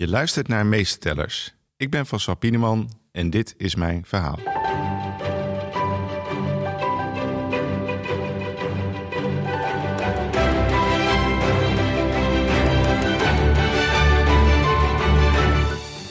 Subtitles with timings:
[0.00, 1.54] Je luistert naar Meestertellers.
[1.76, 4.38] Ik ben François Pieneman en dit is mijn verhaal.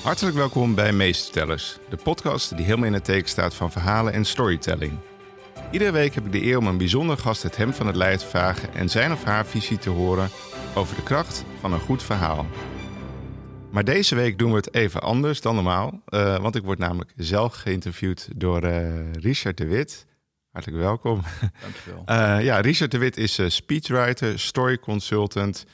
[0.04, 4.26] Hartelijk welkom bij Meestertellers, de podcast die helemaal in het teken staat van verhalen en
[4.26, 5.00] storytelling.
[5.72, 8.20] Iedere week heb ik de eer om een bijzonder gast het hem van het lijf
[8.20, 10.30] te vragen en zijn of haar visie te horen
[10.76, 12.46] over de kracht van een goed verhaal.
[13.72, 17.12] Maar deze week doen we het even anders dan normaal, uh, want ik word namelijk
[17.16, 20.06] zelf geïnterviewd door uh, Richard de Wit.
[20.52, 21.22] Hartelijk welkom.
[21.62, 22.04] Dankjewel.
[22.06, 25.66] Uh, ja, Richard de Wit is speechwriter, story consultant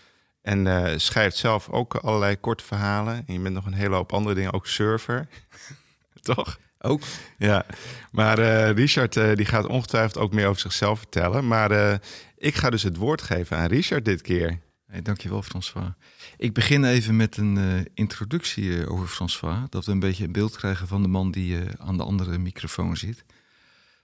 [0.42, 3.24] en schrijft zelf ook allerlei korte verhalen.
[3.28, 5.28] En je bent nog een hele hoop andere dingen, ook surfer.
[6.22, 6.60] Toch?
[6.80, 7.02] Ook.
[7.38, 7.66] Ja,
[8.12, 8.40] maar
[8.72, 11.48] Richard die gaat ongetwijfeld ook meer over zichzelf vertellen.
[11.48, 12.00] Maar
[12.38, 14.60] ik ga dus het woord geven aan Richard dit keer.
[14.96, 15.92] Hey, dankjewel, François.
[16.38, 19.70] Ik begin even met een uh, introductie uh, over François.
[19.70, 22.38] Dat we een beetje een beeld krijgen van de man die uh, aan de andere
[22.38, 23.26] microfoon zit.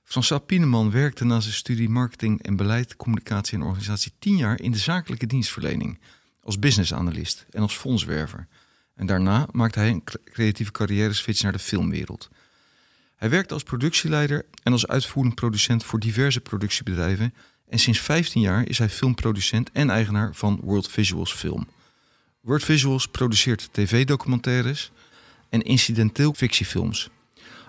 [0.04, 4.72] François Pieneman werkte na zijn studie marketing en beleid, communicatie en organisatie tien jaar in
[4.72, 6.00] de zakelijke dienstverlening.
[6.44, 8.48] Als business-analyst en als fondswerver.
[8.96, 12.30] En daarna maakte hij een creatieve carrière switch naar de filmwereld.
[13.16, 17.34] Hij werkte als productieleider en als uitvoerend producent voor diverse productiebedrijven
[17.72, 21.68] en sinds 15 jaar is hij filmproducent en eigenaar van World Visuals Film.
[22.42, 24.92] World Visuals produceert tv-documentaires
[25.50, 27.10] en incidenteel fictiefilms.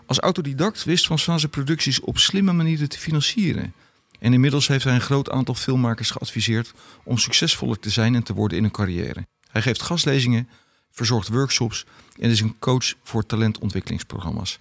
[0.07, 3.73] Als autodidact wist Van zijn producties op slimme manieren te financieren.
[4.19, 6.73] En inmiddels heeft hij een groot aantal filmmakers geadviseerd
[7.05, 9.27] om succesvoller te zijn en te worden in hun carrière.
[9.51, 10.49] Hij geeft gastlezingen,
[10.91, 11.85] verzorgt workshops
[12.19, 14.59] en is een coach voor talentontwikkelingsprogramma's.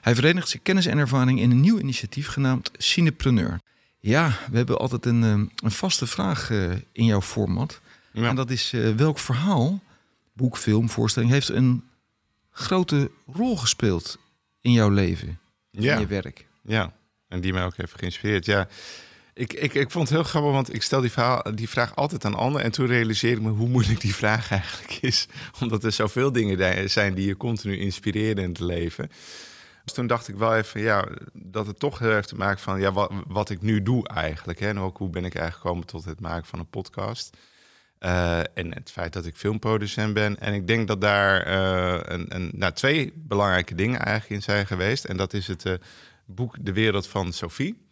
[0.00, 3.60] Hij verenigt zijn kennis en ervaring in een nieuw initiatief genaamd Cinepreneur.
[4.06, 7.80] Ja, we hebben altijd een, ehm, een vaste vraag eh, in jouw format.
[8.12, 9.82] En dat is uh, welk verhaal,
[10.32, 11.84] boek, film, voorstelling, heeft een
[12.50, 14.18] grote rol gespeeld
[14.60, 15.38] in jouw leven,
[15.70, 16.46] in je werk?
[16.62, 16.92] Ja,
[17.28, 18.44] en die mij ook heeft geïnspireerd.
[18.44, 18.68] Ja,
[19.34, 22.24] ik, ik, ik vond het heel grappig, want ik stel die, verhaal, die vraag altijd
[22.24, 22.66] aan anderen.
[22.66, 25.26] En toen realiseerde ik me hoe moeilijk die vraag eigenlijk is.
[25.60, 29.10] Omdat er zoveel dingen zijn die je continu inspireren in het leven.
[29.86, 32.80] Dus toen dacht ik wel even, ja, dat het toch heel erg te maken van
[32.80, 34.60] ja, wat, wat ik nu doe eigenlijk.
[34.60, 34.68] Hè?
[34.68, 37.36] En ook hoe ben ik eigenlijk gekomen tot het maken van een podcast.
[38.00, 40.40] Uh, en het feit dat ik filmproducent ben.
[40.40, 44.66] En ik denk dat daar uh, een, een, nou, twee belangrijke dingen eigenlijk in zijn
[44.66, 45.04] geweest.
[45.04, 45.74] En dat is het uh,
[46.24, 47.88] boek De Wereld van Sophie.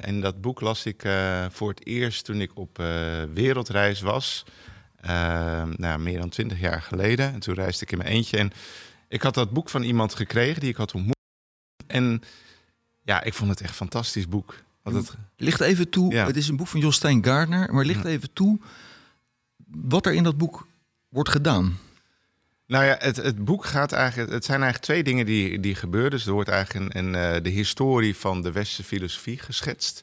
[0.00, 1.06] en dat boek las ik
[1.50, 2.76] voor het eerst toen ik op
[3.34, 4.44] wereldreis was.
[5.76, 7.32] nou, meer dan twintig jaar geleden.
[7.32, 8.38] En toen reisde ik in mijn eentje.
[8.38, 8.52] En
[9.12, 11.16] ik had dat boek van iemand gekregen die ik had ontmoet.
[11.86, 12.22] En
[13.02, 14.62] ja, ik vond het echt een fantastisch boek.
[14.82, 15.16] Want het...
[15.36, 18.58] Ligt even toe, het is een boek van Jostijn Gardner, maar ligt even toe
[19.66, 20.66] wat er in dat boek
[21.08, 21.78] wordt gedaan.
[22.66, 24.32] Nou ja, het, het boek gaat eigenlijk.
[24.32, 26.10] Het zijn eigenlijk twee dingen die, die gebeuren.
[26.10, 30.02] Dus er wordt eigenlijk een, een uh, de historie van de westerse filosofie geschetst.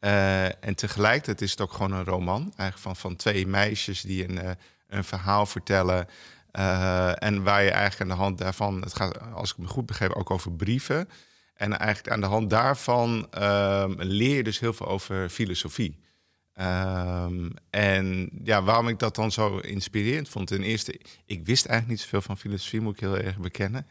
[0.00, 2.42] Uh, en tegelijkertijd is het ook gewoon een roman.
[2.42, 4.50] Eigenlijk van, van twee meisjes die een, uh,
[4.88, 6.08] een verhaal vertellen.
[6.58, 9.86] Uh, en waar je eigenlijk aan de hand daarvan, het gaat, als ik me goed
[9.86, 11.08] begreep, ook over brieven.
[11.54, 16.02] En eigenlijk aan de hand daarvan um, leer je dus heel veel over filosofie.
[16.60, 20.46] Um, en ja, waarom ik dat dan zo inspirerend vond.
[20.46, 23.86] Ten eerste, ik wist eigenlijk niet zoveel van filosofie, moet ik heel erg bekennen.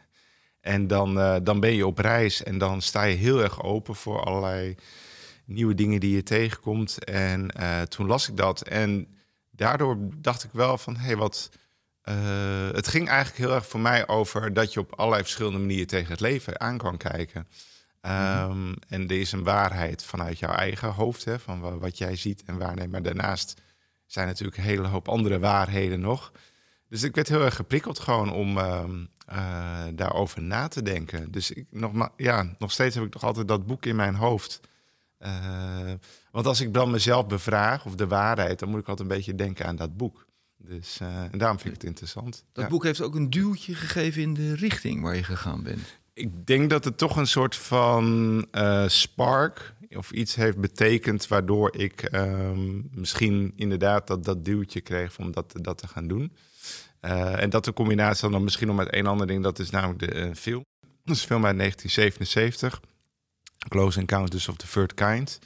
[0.60, 3.94] En dan, uh, dan ben je op reis en dan sta je heel erg open
[3.94, 4.74] voor allerlei
[5.44, 7.04] nieuwe dingen die je tegenkomt.
[7.04, 9.18] En uh, toen las ik dat en
[9.50, 11.50] daardoor dacht ik wel van, hé, hey, wat
[12.08, 15.86] uh, het ging eigenlijk heel erg voor mij over dat je op allerlei verschillende manieren
[15.86, 17.46] tegen het leven aan kan kijken.
[18.00, 22.42] Um, En er is een waarheid vanuit jouw eigen hoofd, hè, van wat jij ziet
[22.44, 22.90] en waarneemt.
[22.92, 23.60] Maar daarnaast
[24.06, 26.32] zijn natuurlijk een hele hoop andere waarheden nog.
[26.88, 28.84] Dus ik werd heel erg geprikkeld gewoon om uh,
[29.32, 31.30] uh, daarover na te denken.
[31.30, 34.60] Dus ik, nog, ja, nog steeds heb ik nog altijd dat boek in mijn hoofd.
[35.18, 35.30] Uh,
[36.30, 39.34] want als ik dan mezelf bevraag of de waarheid, dan moet ik altijd een beetje
[39.34, 40.26] denken aan dat boek.
[40.68, 42.44] Dus uh, en daarom vind ik het interessant.
[42.52, 42.70] Dat ja.
[42.70, 45.98] boek heeft ook een duwtje gegeven in de richting waar je gegaan bent.
[46.12, 51.76] Ik denk dat het toch een soort van uh, spark of iets heeft betekend waardoor
[51.76, 56.32] ik um, misschien inderdaad dat, dat duwtje kreeg om dat, dat te gaan doen.
[57.00, 59.98] Uh, en dat de combinatie dan misschien nog met een ander ding, dat is namelijk
[59.98, 60.64] de film.
[61.04, 62.80] Dat is een film uit 1977.
[63.68, 65.38] Close Encounters of the Third Kind.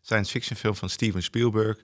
[0.00, 1.82] Science fiction film van Steven Spielberg.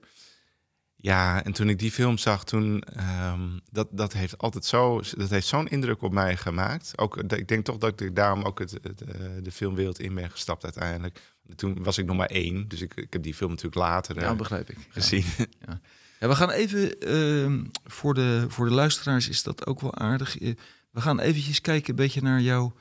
[1.07, 2.83] Ja, en toen ik die film zag, toen
[3.31, 6.93] um, dat, dat heeft altijd zo, dat heeft zo'n indruk op mij gemaakt.
[6.95, 9.03] Ook, ik denk toch dat ik daarom ook het, het,
[9.43, 11.21] de filmwereld in ben gestapt uiteindelijk.
[11.55, 14.35] Toen was ik nog maar één, dus ik, ik heb die film natuurlijk later ja,
[14.35, 14.77] begrijp ik.
[14.89, 15.25] gezien.
[15.67, 15.81] Ja.
[16.19, 20.39] Ja, we gaan even, ehm, voor, de, voor de luisteraars is dat ook wel aardig.
[20.39, 20.53] Eh,
[20.91, 22.73] we gaan eventjes kijken een beetje naar jouw,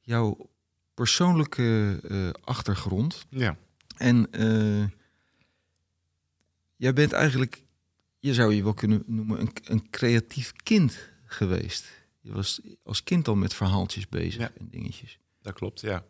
[0.00, 0.50] jouw
[0.94, 3.26] persoonlijke eh, achtergrond.
[3.28, 3.56] Ja.
[3.96, 4.84] En eh,
[6.82, 7.62] jij bent eigenlijk,
[8.18, 11.84] je zou je wel kunnen noemen, een, een creatief kind geweest.
[12.20, 14.50] Je was als kind al met verhaaltjes bezig Ja.
[14.58, 15.18] en dingetjes.
[15.42, 16.04] Dat klopt, ja.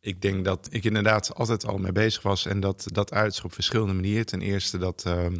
[0.00, 3.52] Ik denk dat ik inderdaad altijd al mee bezig was en dat dat uit op
[3.52, 4.26] verschillende manieren.
[4.26, 5.32] Ten eerste dat, ehm,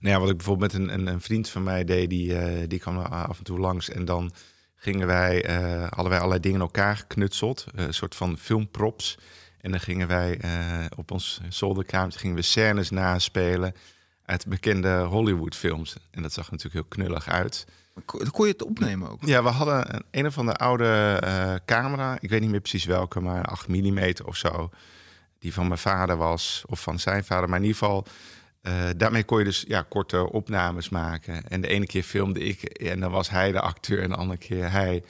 [0.00, 2.68] nou ja, wat ik bijvoorbeeld met een, een, een vriend van mij deed, die, eh,
[2.68, 4.32] die kwam af en toe langs en dan
[4.74, 9.18] gingen wij, eh, hadden wij allerlei dingen in elkaar geknutseld, eh, een soort van filmprops.
[9.64, 13.74] En dan gingen wij eh, op ons zolderkamertje gingen we scènes naspelen
[14.24, 15.96] uit bekende Hollywood-films.
[16.10, 17.66] En dat zag natuurlijk heel knullig uit.
[17.94, 19.24] Maar kon, je het opnemen ook?
[19.24, 22.16] Ja, we hadden een, een of andere oude eh, camera.
[22.20, 24.70] Ik weet niet meer precies welke, maar 8 mm of zo.
[25.38, 27.48] Die van mijn vader was, of van zijn vader.
[27.48, 28.06] Maar in ieder geval,
[28.60, 31.48] eh, daarmee kon je dus ja, korte opnames maken.
[31.48, 34.38] En de ene keer filmde ik en dan was hij de acteur en de andere
[34.38, 35.04] keer hij.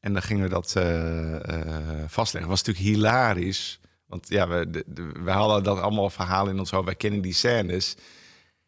[0.00, 0.70] En dan gingen we dat
[2.06, 2.50] vastleggen.
[2.50, 3.80] was natuurlijk hilarisch.
[4.12, 6.84] Want ja, we, de, de- we hadden dat allemaal verhalen in ons hoofd.
[6.84, 7.96] Wij kennen die scènes.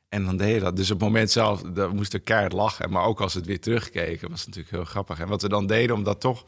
[0.09, 0.77] En dan deed je dat.
[0.77, 2.91] Dus op het moment zelf, dan moest ik keihard lachen.
[2.91, 5.19] Maar ook als we het weer terugkeken, was het natuurlijk heel grappig.
[5.21, 6.45] En wat we dan deden, om dat toch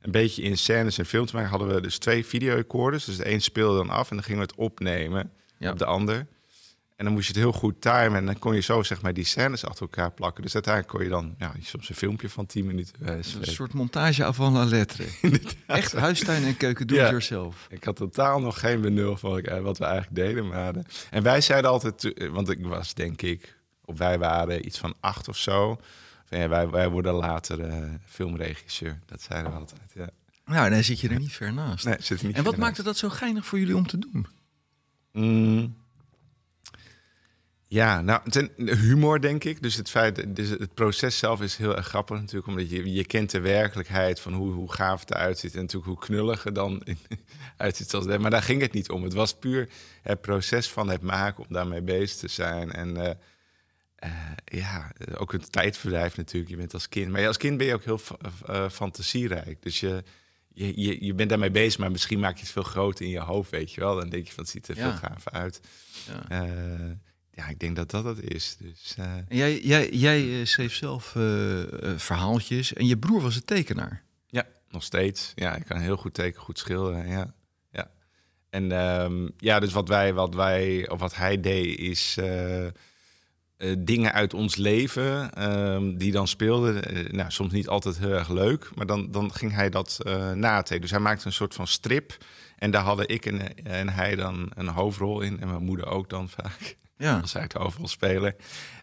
[0.00, 3.04] een beetje in scènes en film te maken, hadden we dus twee videorecorders.
[3.04, 5.70] Dus de een speelde dan af en dan gingen we het opnemen Ja.
[5.70, 6.26] op de ander.
[6.98, 9.14] En dan moest je het heel goed timen en dan kon je zo zeg maar
[9.14, 10.42] die scènes achter elkaar plakken.
[10.42, 13.72] Dus uiteindelijk kon je dan ja, soms een filmpje van 10 minuten eh, Een soort
[13.72, 15.04] montage avant la lettre.
[15.66, 17.66] Echt huistuin en keuken doe het yourself.
[17.70, 20.48] Ik had totaal nog geen benul van wat, wat we eigenlijk deden.
[20.48, 24.66] Maar, eh, en wij zeiden altijd, eh, want ik was denk ik, of wij waren
[24.66, 25.80] iets van acht of zo.
[26.24, 28.98] Van, ja, wij, wij worden later eh, filmregisseur.
[29.06, 29.92] Dat zeiden we altijd.
[29.94, 30.08] Ja.
[30.44, 31.84] Nou, dan zit je er niet ver naast.
[31.84, 34.26] Nee, zit niet en wat maakte dat zo geinig voor jullie om te doen?
[35.12, 35.76] Mm.
[37.70, 39.62] Ja, nou, ten, humor denk ik.
[39.62, 43.04] Dus het feit, dus het proces zelf is heel erg grappig natuurlijk, omdat je, je
[43.04, 46.54] kent de werkelijkheid van hoe, hoe gaaf het eruit ziet en natuurlijk hoe knullig het
[46.54, 46.82] dan
[47.56, 47.92] uitziet.
[47.92, 49.02] Het, maar daar ging het niet om.
[49.02, 49.68] Het was puur
[50.02, 52.72] het proces van het maken om daarmee bezig te zijn.
[52.72, 53.10] En eh,
[53.96, 54.10] eh,
[54.44, 56.50] ja, ook het tijdverdrijf natuurlijk.
[56.50, 58.00] Je bent als kind, maar als kind ben je ook heel
[58.46, 59.62] eh, fantasierijk.
[59.62, 60.02] Dus je,
[60.48, 63.20] je, je, je bent daarmee bezig, maar misschien maak je het veel groter in je
[63.20, 63.94] hoofd, weet je wel.
[63.96, 64.82] Dan denk je van het ziet er Ja.
[64.82, 65.60] veel gaver uit.
[66.28, 66.96] Ja.
[67.38, 68.56] Ja, ik denk dat dat het is.
[68.60, 71.22] Dus, eh, jij, jij, jij eh, schreef zelf eh,
[71.96, 74.02] verhaaltjes en je broer was een tekenaar.
[74.26, 75.32] ja, nog steeds.
[75.34, 77.08] Ja, ik kan heel goed tekenen, goed schilderen.
[77.08, 77.34] Ja,
[77.70, 77.90] ja.
[78.50, 82.18] En ehm, ja, dus wat wij, wat wij, of wat hij deed, is
[83.78, 86.82] dingen uit ons leven ehm, die dan speelden.
[87.16, 90.80] Nou, soms niet altijd heel erg leuk, maar dan, dan ging hij dat eh natekenen.
[90.80, 92.16] Dus hij maakte een soort van strip.
[92.56, 95.40] En daar hadden ik en, en hij dan een hoofdrol in.
[95.40, 96.76] En mijn moeder ook dan vaak.
[96.98, 97.18] Ja.
[97.20, 98.34] als eigenlijk overal spelen.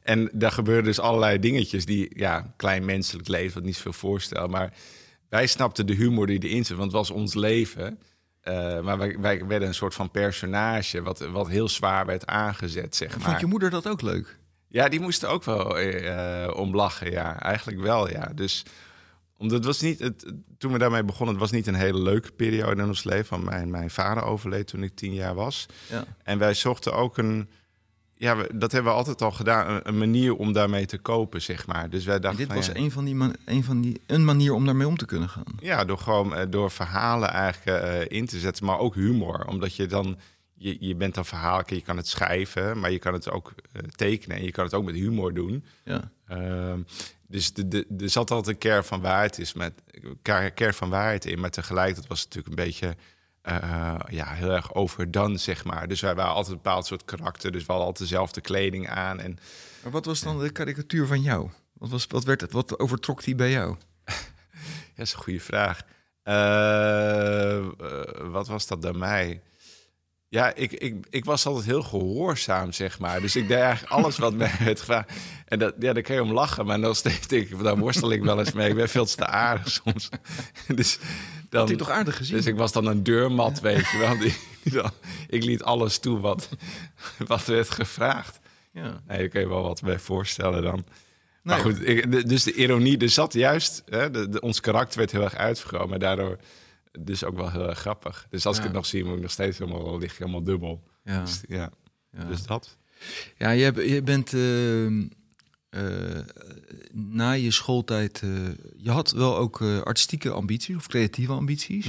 [0.04, 4.48] En daar gebeurden dus allerlei dingetjes die, ja, klein menselijk leven, wat niet zoveel voorstel.
[4.48, 4.74] Maar
[5.30, 8.00] wij snapten de humor die erin zit, want het was ons leven.
[8.42, 12.96] Eh, maar wij, wij werden een soort van personage, wat, wat heel zwaar werd aangezet,
[12.96, 13.28] zeg maar.
[13.28, 14.38] Vond je moeder dat ook leuk?
[14.68, 17.40] Ja, die moesten ook wel eh, om lachen, ja.
[17.40, 18.32] Eigenlijk wel, ja.
[18.36, 18.66] Dus
[19.38, 22.32] omdat het was niet, het, toen we daarmee begonnen, het was niet een hele leuke
[22.32, 23.30] periode in ons leven.
[23.30, 25.66] Want mijn, mijn vader overleed toen ik tien jaar was.
[25.90, 26.04] Ja.
[26.24, 27.50] En wij zochten ook een,
[28.18, 31.42] ja, we- dat hebben we altijd al gedaan, een, een manier om daarmee te kopen,
[31.42, 31.90] zeg maar.
[31.90, 34.26] Dus wij En dachten, dit was ja, een van die, man- een van die een
[34.26, 35.44] manier om daarmee om te kunnen gaan.
[35.60, 39.76] ja, door gewoon eh, door verhalen eigenlijk eh, in te zetten, maar ook humor, omdat
[39.76, 40.18] je dan
[40.57, 43.81] je, je bent dan verhaal, je kan het schrijven, maar je kan het ook eh,
[43.95, 45.64] tekenen en je kan het ook met humor doen.
[45.84, 46.12] Ja.
[46.28, 46.80] Ehm,
[47.28, 49.74] dus de, de, er zat altijd een kern van waarheid, is met,
[50.22, 51.40] kern kern van waarheid in.
[51.40, 52.95] Maar tegelijkertijd was het natuurlijk een beetje
[53.45, 55.87] eh, ja, heel erg overdone, zeg maar.
[55.87, 57.52] Dus wij waren altijd een bepaald soort karakter.
[57.52, 59.19] Dus we hadden altijd dezelfde kleding aan.
[59.19, 59.37] En
[59.83, 61.49] Maar wat was dan de karikatuur van jou?
[61.73, 62.52] Wat, was, wat werd het?
[62.52, 63.75] Wat overtrok die bij jou?
[64.06, 64.14] ja,
[64.95, 65.81] dat is een goede vraag.
[66.23, 67.66] Eh, eh,
[68.21, 69.42] wat was dat bij mij?
[70.30, 73.22] Ja, ik, ik, ik was altijd heel gehoorzaam, zeg maar.
[73.22, 75.12] Dus ik deed eigenlijk alles wat mij werd gevraagd.
[75.46, 78.12] En dat, ja, daar kun je om lachen, maar nog steeds denk ik, daar worstel
[78.12, 78.70] ik wel eens mee.
[78.70, 80.10] Ik ben veel te aardig soms.
[80.76, 81.00] dus
[81.50, 82.36] dan, Had toch aardig gezien?
[82.36, 84.18] dus ik was dan een deurmat, weet je wel.
[84.18, 84.92] Die, die dan,
[85.28, 86.50] ik liet alles toe wat,
[87.28, 88.40] wat werd gevraagd.
[88.72, 89.02] ja.
[89.08, 90.86] Nee, daar kun je wel wat bij voorstellen dan.
[91.44, 93.84] Nou, maar goed, ik, dus de ironie, er zat juist...
[93.86, 96.38] Hè, de, de- ons karakter werd heel erg uitvergroot, maar daardoor
[96.99, 98.28] dus ook wel heel erg grappig.
[98.30, 100.83] Dus als ik het nog zie, moet ik nog steeds helemaal, lig ik helemaal dubbel.
[101.04, 101.21] Ja.
[101.21, 101.71] Dus, ja,
[102.11, 102.23] Ja.
[102.25, 102.78] dus dat.
[103.37, 105.07] Ja, je, hebt- je bent ehm,
[105.69, 106.19] eh,
[106.94, 108.21] na je schooltijd.
[108.23, 108.30] eh,
[108.78, 111.87] je had wel ook eh, artistieke ambities of creatieve ambities.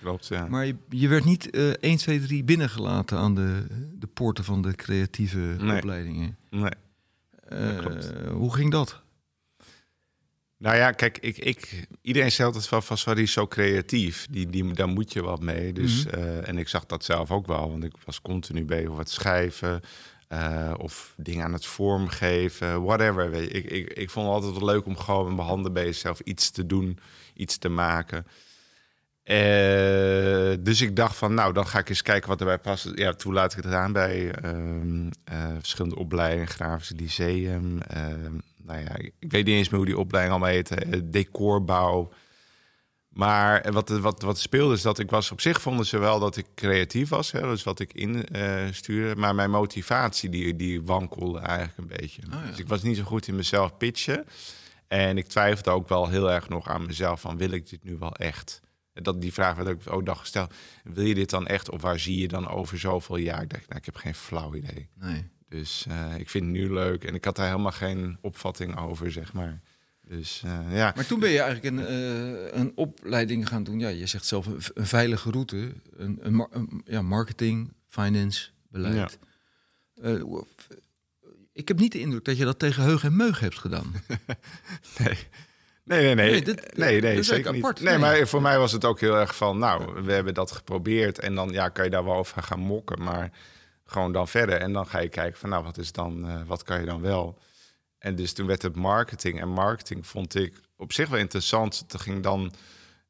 [0.00, 0.46] Klopt, ja.
[0.46, 3.66] Maar je, je werd niet eh 1, 2, 3 binnengelaten aan de,
[3.98, 5.76] de poorten van de creatieve Nee.
[5.76, 6.36] opleidingen.
[6.50, 6.70] Nee.
[7.48, 8.12] Eh, klopt.
[8.30, 9.02] hoe ging dat?
[10.66, 14.26] Nou ja, kijk, ik, ik, iedereen stelt het van, van sorry, zo creatief.
[14.30, 15.72] Die, die, daar moet je wat mee.
[15.72, 16.14] Dus, Mhm.
[16.14, 19.80] eh, en ik zag dat zelf ook wel, want ik was continu bezig met schrijven.
[20.28, 23.30] eh, of dingen aan het vormgeven, whatever.
[23.30, 23.48] Weet je.
[23.50, 26.20] Ik, ik, ik vond het altijd wel leuk om gewoon met mijn handen bezig zelf
[26.20, 26.98] iets te doen,
[27.34, 28.26] iets te maken.
[29.22, 32.90] Eh, dus ik dacht van, nou, dan ga ik eens kijken wat erbij past.
[32.94, 37.78] Ja, toen laat ik het aan bij ehm, eh, verschillende opleidingen, Grafische Lyceum.
[38.66, 40.74] Nou ja, ik weet niet eens meer hoe die opleiding allemaal heette.
[40.74, 42.12] eh, decorbouw.
[43.08, 46.36] Maar wat, wat, wat speelde is dat ik was op zich vonden ze wel dat
[46.36, 47.32] ik creatief was.
[47.32, 49.20] Hè, dus wat ik instuurde.
[49.20, 52.22] maar mijn motivatie die, die wankelde eigenlijk een beetje.
[52.26, 52.50] Oh ja.
[52.50, 54.24] Dus ik was niet zo goed in mezelf pitchen.
[54.88, 57.96] En ik twijfelde ook wel heel erg nog aan mezelf van wil ik dit nu
[57.98, 58.60] wel echt?
[58.92, 60.54] Dat, die vraag werd ook, ook dag gesteld.
[60.84, 63.42] Wil je dit dan echt of waar zie je dan over zoveel jaar?
[63.42, 64.88] Ik dacht, nou, ik heb geen flauw idee.
[64.94, 65.28] Nee.
[65.48, 67.04] Dus eh, ik vind het nu leuk.
[67.04, 69.60] En ik had daar helemaal geen opvatting over, zeg maar.
[70.08, 70.92] Dus eh, ja.
[70.96, 73.78] Maar toen ben je eigenlijk een, eh, een opleiding gaan doen.
[73.78, 75.72] Ja, je zegt zelf een, een veilige route.
[75.96, 79.18] Een, een, ja, marketing, finance, beleid.
[80.20, 80.46] Hoe-
[81.52, 83.92] ik heb niet de indruk dat je dat tegen heug en meug hebt gedaan.
[84.98, 85.18] Nee.
[85.84, 86.30] Nee, nee, nee.
[86.30, 87.62] Nee, dit- nee, zeker niet.
[87.62, 87.80] apart.
[87.80, 87.98] Nee, Nee.
[88.00, 91.18] maar voor mij was het ook heel erg van, nou, we hebben dat geprobeerd.
[91.18, 93.30] En dan ja, kan je daar wel over gaan mokken, maar
[93.86, 94.60] gewoon dan verder.
[94.60, 97.00] En dan ga je kijken van, nou, wat is dan, eh, wat kan je dan
[97.00, 97.38] wel?
[97.98, 99.40] En dus toen werd het marketing.
[99.40, 101.84] En marketing vond ik op zich wel interessant.
[101.88, 102.52] Het ging dan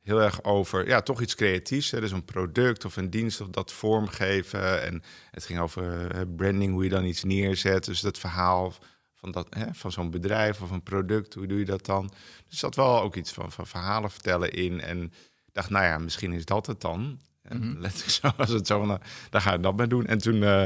[0.00, 1.90] heel erg over, ja, toch iets creatiefs.
[1.90, 4.83] Dus een product of een dienst of dat vormgeven.
[4.83, 7.85] En het ging over eh, branding, hoe je dan iets neerzet.
[7.85, 8.73] Dus dat verhaal
[9.14, 12.11] van, dat, van zo'n bedrijf of een product, hoe doe je dat dan?
[12.49, 14.80] Dus zat wel ook iets van, van verhalen vertellen in.
[14.80, 15.12] En
[15.52, 17.21] dacht, nou ja, misschien is dat het dan.
[17.48, 17.78] En Mhm.
[17.80, 19.00] letterlijk zo was het zo van, nou,
[19.30, 20.06] daar ga ik dat mee doen.
[20.06, 20.64] En toen, eh,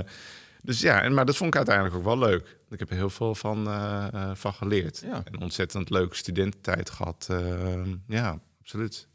[0.63, 2.59] dus ja, en, maar dat vond ik uiteindelijk ook wel leuk.
[2.71, 5.01] Ik heb er heel veel van, eh, eh, van geleerd.
[5.05, 5.23] Ja.
[5.25, 7.27] En ontzettend leuke studententijd gehad.
[7.31, 9.09] eh, ja, absoluut.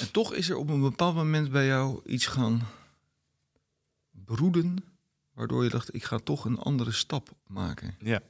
[0.00, 2.60] En toch is er op een bepaald moment bij jou iets gaan
[4.10, 4.76] broeden,
[5.34, 7.94] waardoor je dacht, ik ga toch een andere stap maken.
[8.00, 8.20] Ja.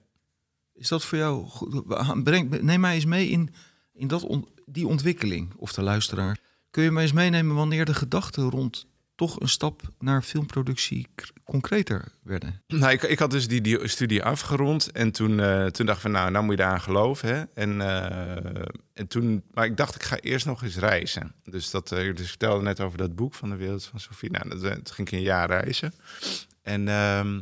[0.75, 2.22] Is dat voor jou goed?
[2.25, 3.54] Breng, neem mij eens mee in,
[3.92, 6.38] in dat on- die ontwikkeling, of de luisteraar.
[6.70, 11.06] Kun je mij eens meenemen wanneer de gedachten rond toch een stap naar filmproductie
[11.44, 12.62] concreter werden?
[12.66, 16.02] Nou, ik, ik had dus die, die studie afgerond en toen, eh, toen dacht ik
[16.02, 17.28] van, nou, nou moet je daaraan geloven.
[17.28, 17.42] Hè?
[17.54, 18.62] En, eh,
[18.92, 21.34] en toen, maar ik dacht, ik ga eerst nog eens reizen.
[21.44, 24.30] Dus dat, eh, dus ik vertelde net over dat boek van de wereld van Sofie.
[24.30, 25.94] Nou, dat, ging ik een jaar reizen.
[26.62, 27.40] En, ehm,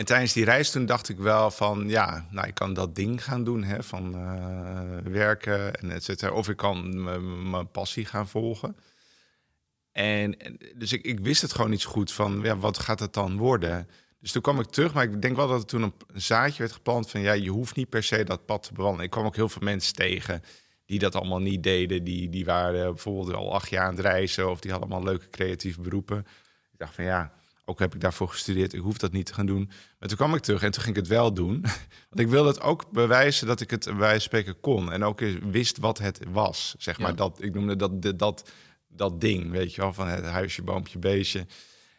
[0.00, 3.24] en tijdens die reis toen dacht ik wel van, ja, nou, ik kan dat ding
[3.24, 6.32] gaan doen, hè, van eh, werken en et cetera.
[6.32, 7.02] Of ik kan
[7.50, 8.76] mijn passie gaan volgen.
[9.92, 10.36] En,
[10.74, 13.36] dus ik, ik wist het gewoon niet zo goed van, ja, wat gaat het dan
[13.36, 13.88] worden?
[14.20, 16.72] Dus toen kwam ik terug, maar ik denk wel dat er toen een zaadje werd
[16.72, 19.04] geplant van, ja, je hoeft niet per se dat pad te bewandelen.
[19.04, 20.42] Ik kwam ook heel veel mensen tegen
[20.86, 22.04] die dat allemaal niet deden.
[22.04, 25.30] Die, die waren bijvoorbeeld al acht jaar aan het reizen of die hadden allemaal leuke
[25.30, 26.18] creatieve beroepen.
[26.72, 27.39] Ik dacht van, ja,
[27.70, 29.70] ook heb ik daarvoor gestudeerd, ik hoef dat niet te gaan doen.
[29.98, 31.60] Maar toen kwam ik terug en toen ging ik het wel doen.
[32.10, 34.92] Want ik wilde het ook bewijzen dat ik het bij wijze van spreken kon.
[34.92, 37.10] En ook wist wat het was, zeg maar.
[37.10, 37.16] Ja.
[37.16, 38.50] Dat, ik noemde dat, dat, dat,
[38.88, 41.46] dat ding, weet je wel, van het huisje, boompje, beestje.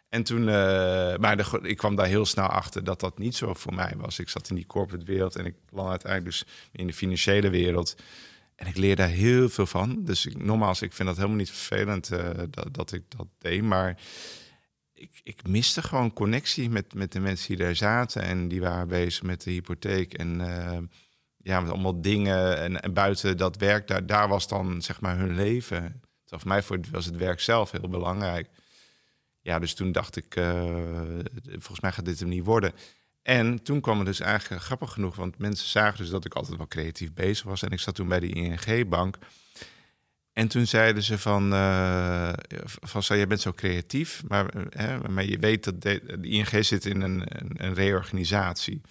[0.10, 3.54] En toen, eh, maar de, ik kwam daar heel snel achter dat dat niet zo
[3.54, 4.20] voor mij was.
[4.20, 7.96] Ik zat in die corporate wereld en ik land uiteindelijk dus in de financiële wereld.
[8.56, 10.04] En ik leer daar heel veel van.
[10.04, 13.64] Dus ik, nogmaals, ik vind dat helemaal niet vervelend eh, dat, dat ik dat deed.
[13.64, 13.98] Maar
[15.02, 18.22] ik, ik miste gewoon connectie met, met de mensen die daar zaten.
[18.22, 20.14] En die waren bezig met de hypotheek.
[20.14, 20.78] En eh,
[21.38, 22.58] ja, met allemaal dingen.
[22.58, 26.02] En, en buiten dat werk, daar, daar was dan zeg maar hun leven.
[26.26, 28.50] Voor mij voor- was het werk zelf heel belangrijk.
[29.42, 30.76] Ja, dus toen dacht ik, eh,
[31.44, 32.74] volgens mij gaat dit hem niet worden.
[33.22, 36.58] En toen kwam het dus eigenlijk grappig genoeg, want mensen zagen dus dat ik altijd
[36.58, 37.64] wel creatief bezig was.
[37.64, 39.18] En ik zat toen bij de ING-bank.
[40.34, 42.34] En toen zeiden ze van, eh
[42.82, 46.86] van jij bent zo creatief, maar, eh, hè, maar je weet dat de, ING zit
[46.86, 48.82] in een, een, een reorganisatie.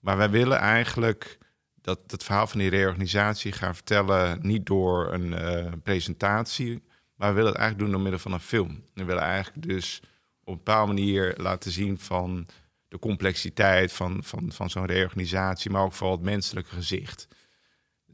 [0.00, 1.38] Maar wij willen eigenlijk
[1.74, 6.82] dat het verhaal van die reorganisatie gaan vertellen, niet door een eh, presentatie,
[7.14, 8.84] maar we willen het eigenlijk doen door middel van een film.
[8.94, 10.00] We willen eigenlijk dus
[10.40, 12.46] op een bepaalde manier laten zien van
[12.88, 17.28] de complexiteit van, van, van zo'n reorganisatie, maar ook vooral het menselijke gezicht.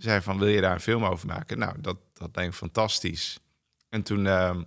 [0.00, 1.58] Zei van, wil je daar een film over maken?
[1.58, 3.38] Nou, dat, dat denk ik fantastisch.
[3.88, 4.62] En toen, ehm,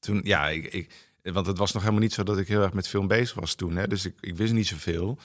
[0.00, 0.90] toen ja, ik, ik,
[1.22, 3.54] want het was nog helemaal niet zo dat ik heel erg met film bezig was
[3.54, 3.76] toen.
[3.76, 3.86] Hè?
[3.86, 5.18] Dus ik, ik wist niet zoveel.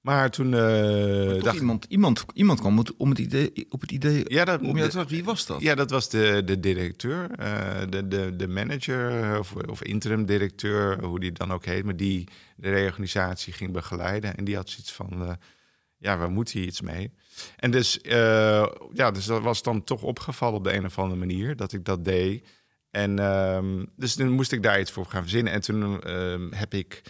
[0.00, 4.24] Maar toen uh, dacht iemand, iemand, iemand kwam om het idee, op het idee.
[4.26, 5.60] Ja, dat, om je wie was dat?
[5.60, 11.04] Ja, dat was de, de directeur, uh, de, de, de manager of, of interim directeur,
[11.04, 14.36] hoe die dan ook heet, maar die de reorganisatie ging begeleiden.
[14.36, 15.32] En die had zoiets van: uh,
[16.02, 17.12] ja, we moeten hier iets mee.
[17.56, 17.98] En dus,
[18.92, 21.84] ja, dus dat was dan toch opgevallen op de een of andere manier dat ik
[21.84, 22.48] dat deed.
[22.90, 25.52] En um, dus toen moest ik daar iets voor gaan verzinnen.
[25.52, 27.02] En toen um, heb ik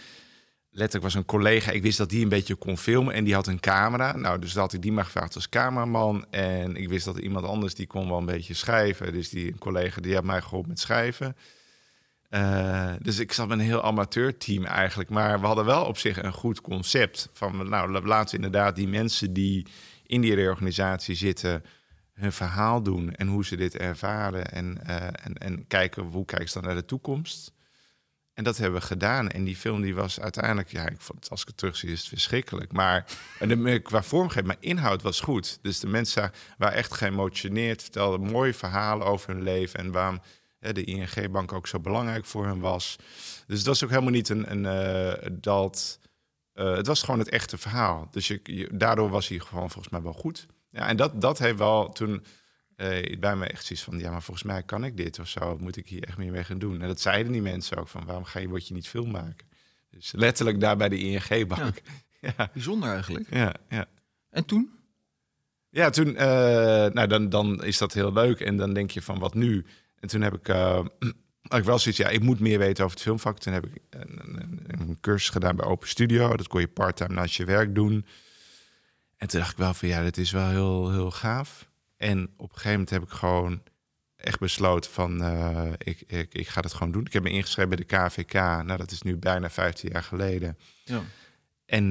[0.70, 3.46] letterlijk was een collega, ik wist dat die een beetje kon filmen en die had
[3.46, 4.16] een camera.
[4.16, 6.26] Nou, dus dat had ik die maar gevraagd als cameraman.
[6.30, 9.12] En ik wist dat iemand anders die kon wel een beetje schrijven.
[9.12, 11.36] Dus die een collega die had mij geholpen met schrijven.
[12.34, 15.10] Uh, dus ik zat met een heel amateurteam eigenlijk.
[15.10, 17.28] Maar we hadden wel op zich een goed concept.
[17.32, 19.66] Van nou, laten we inderdaad die mensen die
[20.06, 21.64] in die reorganisatie zitten
[22.12, 24.52] hun verhaal doen en hoe ze dit ervaren.
[24.52, 27.52] En, uh, en, en kijken hoe kijken ze dan naar de toekomst.
[28.34, 29.28] En dat hebben we gedaan.
[29.28, 32.08] En die film die was uiteindelijk, ja, ik vond, als ik het terugzie, is het
[32.08, 32.72] verschrikkelijk.
[32.72, 33.04] Maar
[33.38, 35.58] en de, qua vormgeving, maar inhoud was goed.
[35.62, 40.20] Dus de mensen waren echt geëmotioneerd, vertelden mooie verhalen over hun leven en waarom
[40.70, 42.96] de ING-bank ook zo belangrijk voor hen was.
[43.46, 45.98] Dus het was ook helemaal niet een, een uh, dat.
[46.54, 48.08] Uh, het was gewoon het echte verhaal.
[48.10, 50.46] Dus je, daardoor was hij gewoon volgens mij wel goed.
[50.70, 52.24] Ja, en dat, dat heeft wel toen
[52.76, 55.58] uh, bij me echt zoiets van, ja, maar volgens mij kan ik dit of zo.
[55.58, 56.80] Moet ik hier echt meer mee gaan doen?
[56.80, 59.46] En dat zeiden die mensen ook van, waarom ga je, word je niet film maken?
[59.90, 61.82] Dus letterlijk daar bij de ING-bank.
[62.20, 62.32] Ja.
[62.36, 62.50] ja.
[62.52, 63.26] Bijzonder eigenlijk.
[63.30, 63.86] Ja, ja.
[64.30, 64.70] En toen?
[65.68, 66.16] Ja, toen, uh,
[66.86, 68.40] nou dan, dan is dat heel leuk.
[68.40, 69.66] En dan denk je van, wat nu?
[70.02, 70.84] En toen heb ik, uh,
[71.48, 73.38] ik wel zoiets, ja, ik moet meer weten over het filmvak.
[73.38, 76.36] Toen heb ik een, een, een cursus gedaan bij Open Studio.
[76.36, 78.06] Dat kon je parttime naast je werk doen.
[79.16, 81.68] En toen dacht ik wel van, ja, dit is wel heel, heel gaaf.
[81.96, 83.62] En op een gegeven moment heb ik gewoon
[84.16, 87.06] echt besloten van uh, ik, ik, ik ga het gewoon doen.
[87.06, 88.32] Ik heb me ingeschreven bij de KVK.
[88.32, 90.58] Nou, dat is nu bijna 15 jaar geleden.
[90.84, 91.02] Ja.
[91.66, 91.90] En uh,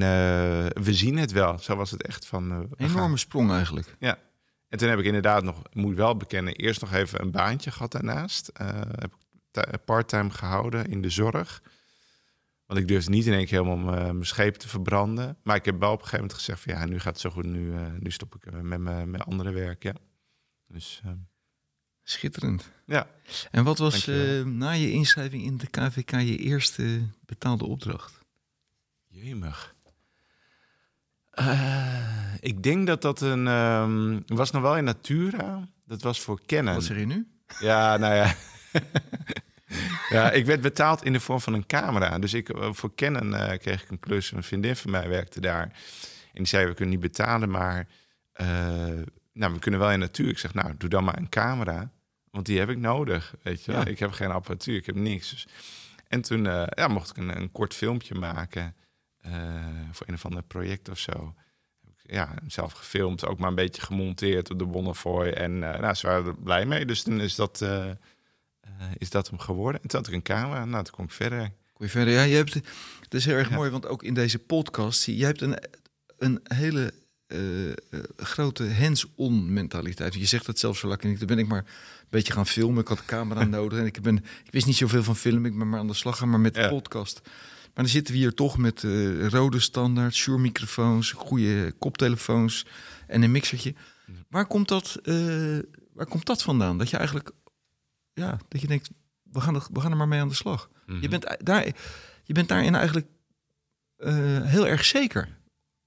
[0.84, 1.58] we zien het wel.
[1.58, 2.52] Zo was het echt van.
[2.52, 3.96] Uh, Enorme sprong eigenlijk.
[3.98, 4.18] Ja.
[4.72, 7.92] En toen heb ik inderdaad nog, moet wel bekennen, eerst nog even een baantje gehad
[7.92, 8.50] daarnaast.
[8.54, 9.12] heb
[9.52, 11.62] ik parttime gehouden in de zorg.
[12.66, 15.36] Want ik durfde niet in één keer helemaal mijn scheep te verbranden.
[15.42, 17.30] Maar ik heb wel op een gegeven moment gezegd van ja, nu gaat het zo
[17.30, 17.44] goed.
[17.44, 19.82] Nu, uh, nu stop ik met mijn met andere werk.
[19.82, 19.94] Ja.
[20.66, 21.12] Dus, uh,
[22.02, 22.70] Schitterend.
[22.86, 23.08] Ja.
[23.50, 28.18] En wat was uh, na je inschrijving in de KVK je eerste betaalde opdracht?
[29.08, 29.71] Jemig.
[32.40, 33.46] Ik denk dat dat een...
[33.46, 35.68] Um, was nog wel in Natura.
[35.84, 36.74] Dat was voor kennen.
[36.74, 37.26] Wat zeg je nu?
[37.60, 38.34] Ja, nou ja.
[40.16, 42.18] ja, ik werd betaald in de vorm van een camera.
[42.18, 44.32] Dus ik, voor Canon uh, kreeg ik een klus.
[44.32, 45.62] Een vriendin van mij werkte daar.
[45.62, 45.72] En
[46.32, 47.86] die zei, we kunnen niet betalen, maar...
[48.40, 48.46] Uh,
[49.32, 50.28] nou, we kunnen wel in natuur.
[50.28, 51.90] Ik zeg, nou, doe dan maar een camera.
[52.30, 53.84] Want die heb ik nodig, weet je ja.
[53.84, 55.30] Ik heb geen apparatuur, ik heb niks.
[55.30, 55.46] Dus.
[56.08, 58.74] En toen uh, ja, mocht ik een, een kort filmpje maken...
[59.92, 61.34] voor een of ander project of zo
[62.02, 65.26] ja, zelf gefilmd, ook maar een beetje gemonteerd op de Bonnefoy.
[65.28, 66.86] En uh, nou, ze waren er blij mee.
[66.86, 67.90] Dus toen is dat uh,
[68.98, 69.82] is dat hem geworden.
[69.82, 70.64] En toen had ik een camera.
[70.64, 71.50] Nou, toen kom ik verder.
[71.72, 72.14] Kom je verder?
[72.14, 73.54] Ja, je hebt, het is heel erg ja.
[73.54, 75.58] mooi, want ook in deze podcast, je hebt een,
[76.18, 76.92] een hele
[77.28, 77.72] uh,
[78.16, 80.14] grote hands-on mentaliteit.
[80.14, 81.18] Je zegt het zelf zo lekker niet.
[81.18, 82.80] Dan ben ik maar een beetje gaan filmen.
[82.80, 85.52] Ik had een camera nodig en ik, ben, ik wist niet zoveel van filmen.
[85.52, 87.20] Ik ben maar aan de slag gaan, maar met de podcast.
[87.74, 92.66] Maar dan zitten we hier toch met uh, rode standaard, Shure microfoons, goede koptelefoons
[93.06, 93.74] en een mixertje.
[94.28, 95.00] Waar komt dat,
[95.92, 96.78] waar komt dat vandaan?
[96.78, 97.32] Dat je eigenlijk
[98.14, 98.90] ja, dat je denkt,
[99.22, 100.68] we gaan er, we gaan er maar mee aan de slag.
[100.68, 101.02] Mm -hmm.
[101.02, 101.66] Je bent daar,
[102.24, 103.06] je bent daarin eigenlijk
[103.98, 105.28] uh, heel erg zeker.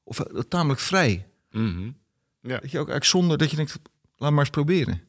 [0.04, 1.28] Of tamelijk vrij.
[1.52, 1.98] Mm -hmm.
[2.42, 2.60] ja.
[2.60, 3.80] Dat je ook eigenlijk zonder dat je denkt,
[4.16, 5.02] laat maar eens proberen.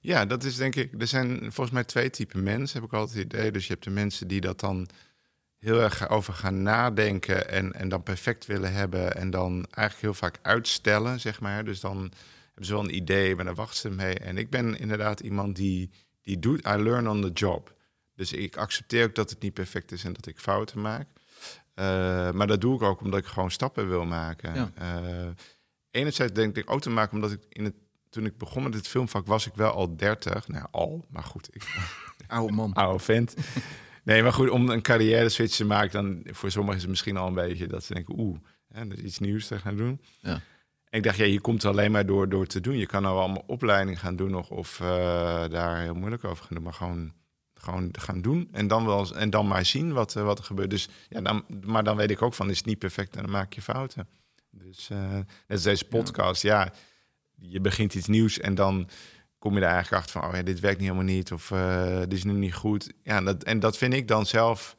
[0.00, 1.00] Ja, dat is denk ik.
[1.00, 3.52] Er zijn volgens mij twee typen mensen, heb ik altijd het idee.
[3.52, 4.88] Dus je hebt de mensen die dat dan
[5.64, 9.16] heel erg over gaan nadenken en, en dan perfect willen hebben.
[9.16, 11.64] En dan eigenlijk heel vaak uitstellen, zeg maar.
[11.64, 11.96] Dus dan
[12.46, 14.14] hebben ze wel een idee, maar dan wachten ze mee.
[14.18, 15.90] En ik ben inderdaad iemand die
[16.24, 17.74] die doet, I learn on the job.
[18.14, 21.08] Dus ik accepteer ook dat het niet perfect is en dat ik fouten maak.
[21.74, 21.84] Uh,
[22.30, 24.54] maar dat doe ik ook omdat ik gewoon stappen wil maken.
[24.54, 24.70] Ja.
[25.02, 25.28] Uh,
[25.90, 27.74] enerzijds denk ik ook te maken omdat ik in het,
[28.10, 30.48] toen ik begon met het filmvak was ik wel al 30.
[30.48, 31.48] Nou, al, maar goed.
[31.54, 31.66] Ik,
[32.26, 32.72] oude man.
[32.84, 33.34] Oude vent.
[34.04, 37.16] Nee, maar goed, om een carrière switch te maken, dan voor sommigen is het misschien
[37.16, 38.38] al een beetje dat ze denken, oeh,
[38.68, 40.00] hè, dat is iets nieuws te gaan doen.
[40.20, 40.40] Ja
[40.94, 42.76] ik dacht, ja, je komt er alleen maar door, door te doen.
[42.76, 44.86] Je kan nou allemaal opleiding gaan doen nog of uh,
[45.48, 46.64] daar heel moeilijk over gaan doen.
[46.64, 47.12] Maar gewoon,
[47.54, 50.70] gewoon gaan doen en dan, wel, en dan maar zien wat, uh, wat er gebeurt.
[50.70, 53.30] Dus, ja, dan, maar dan weet ik ook van, is het niet perfect en dan
[53.30, 54.08] maak je fouten.
[54.50, 56.62] Dus uh, net als deze podcast, ja.
[56.62, 56.72] ja.
[57.36, 58.88] je begint iets nieuws en dan
[59.44, 61.52] kom je er eigenlijk achter van, oh ja, dit werkt niet helemaal niet of
[62.00, 62.92] dit is nu niet goed.
[63.02, 64.76] Ja, dat, en dat vind ik dan zelf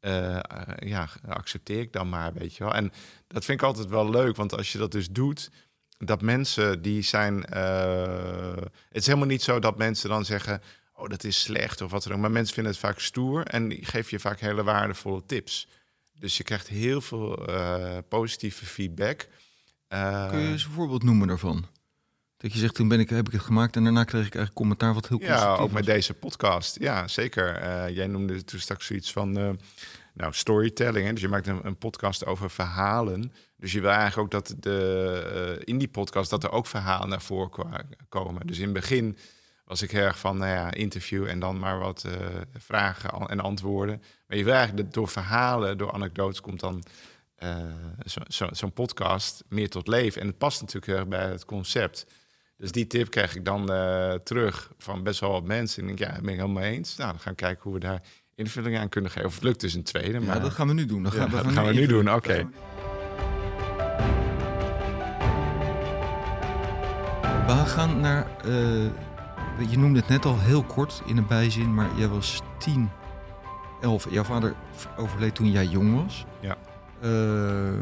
[0.00, 0.42] eh, eh,
[0.78, 2.74] ja, accepteer ik dan maar, weet je wel.
[2.74, 2.92] En
[3.26, 5.50] dat vind ik altijd wel leuk, want als je dat dus doet,
[5.98, 7.44] dat mensen die zijn.
[7.44, 8.56] eh,
[8.88, 10.62] het is helemaal niet zo dat mensen dan zeggen.
[10.92, 12.18] Oh, dat is slecht of wat dan ook.
[12.18, 15.68] Maar mensen vinden het vaak stoer en die geven je vaak hele waardevolle tips.
[16.14, 19.26] Dus je krijgt heel veel eh, positieve feedback.
[19.88, 21.66] Eh, Kun je eens een voorbeeld noemen daarvan?
[22.38, 24.54] Dat je zegt, toen ben ik, heb ik het gemaakt en daarna kreeg ik eigenlijk
[24.54, 26.76] commentaar wat heel Ja, constructief ook met deze podcast.
[26.80, 27.54] Ja, zeker.
[27.56, 29.50] Eh, jij noemde toen straks zoiets van eh,
[30.14, 31.06] nou, storytelling.
[31.06, 31.12] Hè?
[31.12, 33.32] Dus je maakt een, een podcast over verhalen.
[33.56, 37.08] Dus je wil eigenlijk ook dat de, eh, in die podcast dat er ook verhalen
[37.08, 37.50] naar voren
[38.08, 38.46] komen.
[38.46, 39.16] Dus in het begin
[39.64, 42.04] was ik heel erg van nou ja, interview en dan maar wat
[42.58, 44.02] vragen en antwoorden.
[44.26, 46.82] Maar je wil eigenlijk dat door verhalen, door anekdotes komt dan
[47.34, 47.56] eh,
[48.06, 50.20] zo- zo- zo'n podcast meer tot leven.
[50.20, 52.06] En het past natuurlijk heel erg bij het concept.
[52.58, 55.82] Dus die tip krijg ik dan eh, terug van best wel wat mensen.
[55.82, 56.96] En ik denk, ja, dat ben ik helemaal eens.
[56.96, 58.02] Nou, dan gaan we kijken hoe we daar
[58.34, 59.28] invulling aan kunnen geven.
[59.28, 60.20] Of het lukt dus een tweede.
[60.20, 61.02] Maar Ja, dat gaan we nu doen.
[61.02, 62.34] Dat Ja, gaan, dat gaan we nu doen, oké.
[62.36, 62.46] We-
[67.46, 68.26] We gaan naar...
[68.44, 72.90] eh, je noemde het net al heel kort in een bijzin, maar jij was 10,
[73.80, 74.10] 11.
[74.10, 74.54] Jouw vader
[74.96, 76.24] overleed toen jij jong was.
[76.40, 76.56] Ja.
[77.00, 77.80] Eh,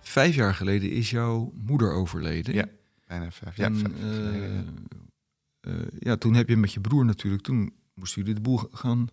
[0.00, 2.54] vijf jaar geleden is jouw moeder overleden.
[2.54, 2.64] Ja,
[3.18, 3.56] bijna vijf.
[3.56, 4.06] Ja, En, vijf ja.
[4.06, 4.58] eh,
[5.60, 9.08] eh, ja, toen heb je met je broer natuurlijk, toen moesten jullie de boel gaan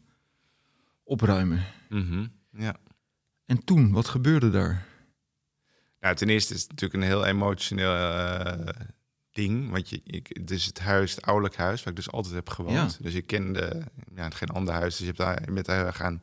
[1.03, 1.65] opruimen.
[1.89, 2.75] Mhm, ja.
[3.45, 4.85] En toen, wat gebeurde daar?
[5.99, 8.67] Nou, ten eerste is het natuurlijk een heel emotioneel eh,
[9.31, 9.69] ding.
[9.69, 12.49] Want je, ik, het is het huis, het ouderlijk huis, waar ik dus altijd heb
[12.49, 13.03] gewoond.
[13.03, 13.83] Dus ik kende
[14.15, 14.89] ja, geen ander huis.
[14.89, 16.19] Dus je, hebt daar, je bent daar heel erg aan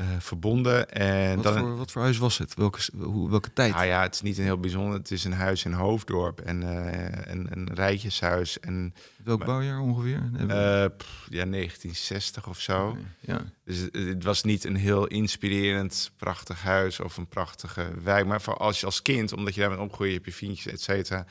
[0.00, 0.90] eh, verbonden.
[0.90, 2.54] En Wat, dan, voor, wat voor huis was het?
[2.54, 3.72] Welke, hoe, welke tijd?
[3.74, 4.98] Nou ja, het is niet een heel bijzonder.
[4.98, 8.60] Het is een huis in Hoofddorp en eh, een, een rijtjeshuis.
[8.60, 10.22] En Welk maar- bouwjaar ongeveer?
[10.36, 12.96] Eh, pff, ja, 1960 of zo.
[13.20, 13.40] Ja.
[13.64, 18.26] Dus het, het was niet een heel inspirerend, prachtig huis of een prachtige wijk.
[18.26, 20.72] Maar voor als je als kind, omdat je daar bent opgegroeid, je hebt je vriendjes,
[20.72, 21.26] et cetera,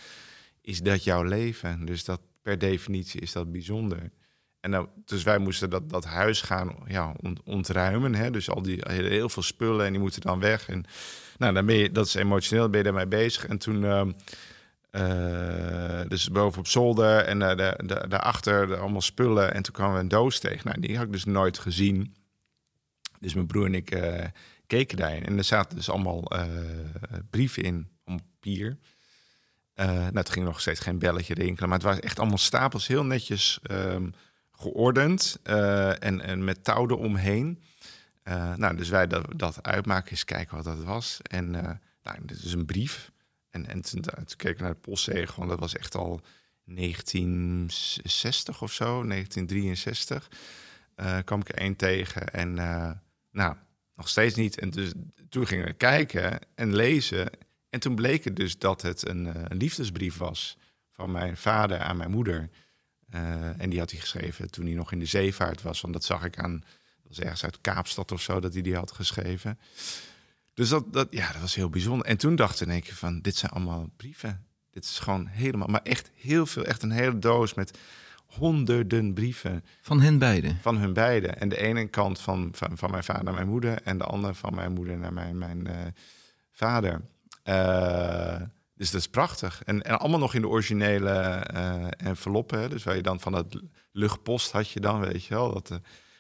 [0.61, 1.85] is dat jouw leven.
[1.85, 4.11] Dus dat per definitie is dat bijzonder.
[4.59, 8.15] En nou, dus wij moesten dat, dat huis gaan ja, ont- ontruimen.
[8.15, 8.31] Hè?
[8.31, 10.69] Dus al die heel, veel spullen en die moeten dan weg.
[10.69, 10.85] En
[11.37, 13.45] nou, dan ben je, dat is emotioneel, ben je daarmee bezig.
[13.45, 14.11] En toen, ehm,
[14.89, 19.53] eh, dus boven op zolder en eh, de, de, daarachter allemaal spullen.
[19.53, 20.67] En toen kwamen we een doos tegen.
[20.67, 22.15] Nou, die had ik dus nooit gezien.
[23.19, 24.25] Dus mijn broer en ik eh,
[24.67, 25.25] keken daarin.
[25.25, 26.23] En er zaten dus allemaal
[27.29, 28.77] brieven in, om papier.
[29.75, 31.69] Nou, het ging nog steeds geen belletje rinkelen.
[31.69, 34.09] Maar het waren echt allemaal stapels, heel netjes ehm,
[34.57, 35.39] geordend.
[35.43, 37.63] eh, en, en met touw eromheen.
[38.23, 41.19] Eh nou, dus wij dat, dat uitmaken, eens kijken wat dat was.
[41.21, 41.71] En eh
[42.03, 43.11] nou, dit is een brief.
[43.49, 46.21] En, en toen, toen keek ik naar de postzegel, want dat was echt al
[46.63, 50.29] 1960 of zo, 1963.
[50.95, 52.53] eh kwam ik er één tegen en
[53.31, 53.55] nou,
[53.95, 54.59] nog steeds niet.
[54.59, 54.91] En dus
[55.29, 57.29] toen gingen we kijken en lezen.
[57.69, 60.57] En toen bleek het dus dat het een, een liefdesbrief was
[60.91, 62.49] van mijn vader aan mijn moeder.
[63.09, 65.81] Eh, en die had hij geschreven toen hij nog in de zeevaart was.
[65.81, 68.75] Want dat zag ik aan, dat was ergens uit Kaapstad of zo, dat hij die
[68.75, 69.59] had geschreven.
[70.53, 72.07] Dus dat, dat, ja, dat was heel bijzonder.
[72.07, 74.45] En toen dacht ik in één keer van, dit zijn allemaal brieven.
[74.71, 77.77] Dit is gewoon helemaal, maar echt heel veel, echt een hele doos met
[78.25, 80.57] honderden brieven Van hen beiden.
[80.61, 81.39] van hun beiden.
[81.39, 84.33] En de ene kant van, van, van mijn vader naar mijn moeder en de andere
[84.33, 85.85] van mijn moeder naar mijn, mijn eh,
[86.51, 87.01] vader.
[87.43, 88.41] Eh,
[88.77, 89.61] dus dat is prachtig.
[89.63, 92.59] En, en allemaal nog in de originele eh enveloppen.
[92.59, 92.69] hè.
[92.69, 93.61] Dus waar je dan van dat
[93.91, 95.69] luchtpost had je dan, weet je wel, dat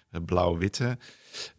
[0.09, 0.97] eh, blauw-witte.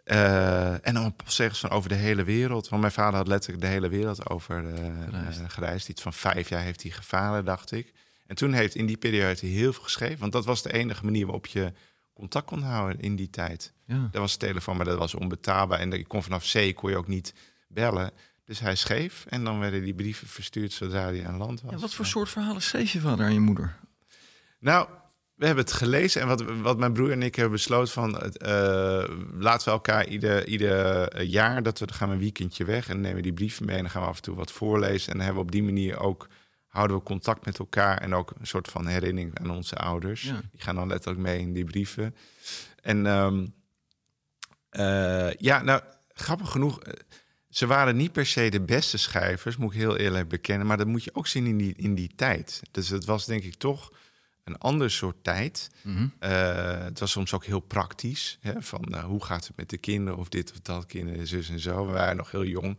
[0.05, 2.69] Eh, en allemaal postzegels van over de hele wereld.
[2.69, 4.65] Want mijn vader had letterlijk de hele wereld over
[5.11, 5.41] Gereisd.
[5.47, 5.89] gereisd.
[5.89, 7.93] Iets van vijf jaar heeft hij gevaren, dacht ik.
[8.27, 10.19] En toen heeft in die periode heel veel geschreven.
[10.19, 11.73] Want dat was de enige manier waarop je
[12.13, 13.73] contact kon houden in die tijd.
[13.87, 14.09] Ja.
[14.11, 15.79] Dat was telefoon, maar dat was onbetaalbaar.
[15.79, 17.35] En je kon vanaf zee kon je ook niet
[17.69, 18.11] bellen.
[18.49, 21.73] Dus hij schreef en dan werden die brieven verstuurd zodra hij aan land was.
[21.73, 23.77] Ja, wat voor soort verhalen schreef je vader aan je moeder?
[24.59, 24.89] Nou,
[25.35, 28.21] we hebben het gelezen en wat, wat mijn broer en ik hebben besloten van...
[28.21, 32.89] eh, laten we elkaar ieder, ieder jaar, dat we dan gaan we een weekendje weg...
[32.89, 35.13] en nemen die brieven mee en dan gaan we af en toe wat voorlezen.
[35.13, 36.29] En dan hebben we op die manier ook,
[36.67, 37.99] houden we contact met elkaar...
[37.99, 40.23] en ook een soort van herinnering aan onze ouders.
[40.23, 40.41] Ja.
[40.53, 42.15] Die gaan dan letterlijk mee in die brieven.
[42.83, 43.47] En ehm,
[44.71, 46.81] eh, ja, nou, grappig genoeg...
[46.83, 46.93] eh,
[47.51, 50.67] ze waren niet per se de beste schrijvers, moet ik heel eerlijk bekennen.
[50.67, 52.63] Maar dat moet je ook zien in die, in die tijd.
[52.71, 53.93] Dus het was denk ik toch
[54.45, 55.71] een ander soort tijd.
[55.83, 56.09] Mhm.
[56.19, 58.39] Eh, het was soms ook heel praktisch.
[58.41, 61.49] Hè, van eh, hoe gaat het met de kinderen of dit of dat, kinderen, zus
[61.49, 61.87] en zo.
[61.87, 62.79] We waren nog heel jong.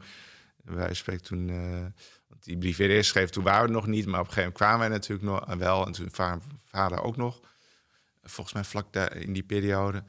[0.63, 1.47] Wij spreken toen,
[2.27, 4.05] want die brief weer eerst schreef, toen waren we nog niet.
[4.05, 5.85] Maar op een gegeven moment kwamen wij natuurlijk nog wel.
[5.85, 7.39] En toen va- vader ook nog.
[8.23, 10.03] Volgens mij vlak daar in die periode.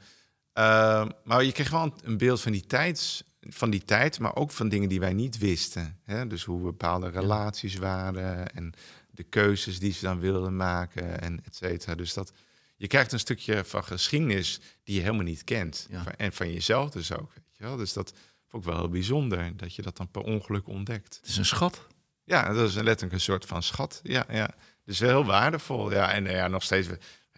[0.53, 4.35] Uh, maar je kreeg wel een, een beeld van die, tijds, van die tijd, maar
[4.35, 5.99] ook van dingen die wij niet wisten.
[6.03, 6.27] Hè?
[6.27, 8.73] Dus hoe bepaalde relaties waren en
[9.11, 11.95] de keuzes die ze dan wilden maken en et cetera.
[11.95, 12.33] Dus dat,
[12.75, 15.87] je krijgt een stukje van geschiedenis die je helemaal niet kent.
[16.17, 17.77] En van jezelf dus ook, weet je wel.
[17.77, 18.13] Dus dat
[18.47, 21.15] vond ik wel heel bijzonder, dat je dat dan per ongeluk ontdekt.
[21.21, 21.87] Het is een schat.
[22.23, 23.99] Ja, dat is letterlijk een soort van schat.
[24.03, 24.55] Ja, ja.
[24.85, 25.91] Dus wel heel waardevol.
[25.91, 26.87] Ja, en ja, nog steeds,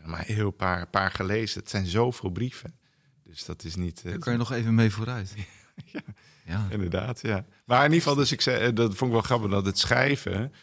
[0.06, 1.60] maar heel paar, paar gelezen.
[1.60, 2.80] Het zijn zoveel brieven.
[3.24, 3.98] Dus dat is niet...
[3.98, 5.34] Eh, Daar kan je nog even mee vooruit.
[5.94, 6.02] ja,
[6.46, 7.46] ja, inderdaad, ja.
[7.66, 9.80] Maar in ieder geval, dus ik zei, eh, dat vond ik wel grappig, dat het
[9.80, 10.54] schrijven...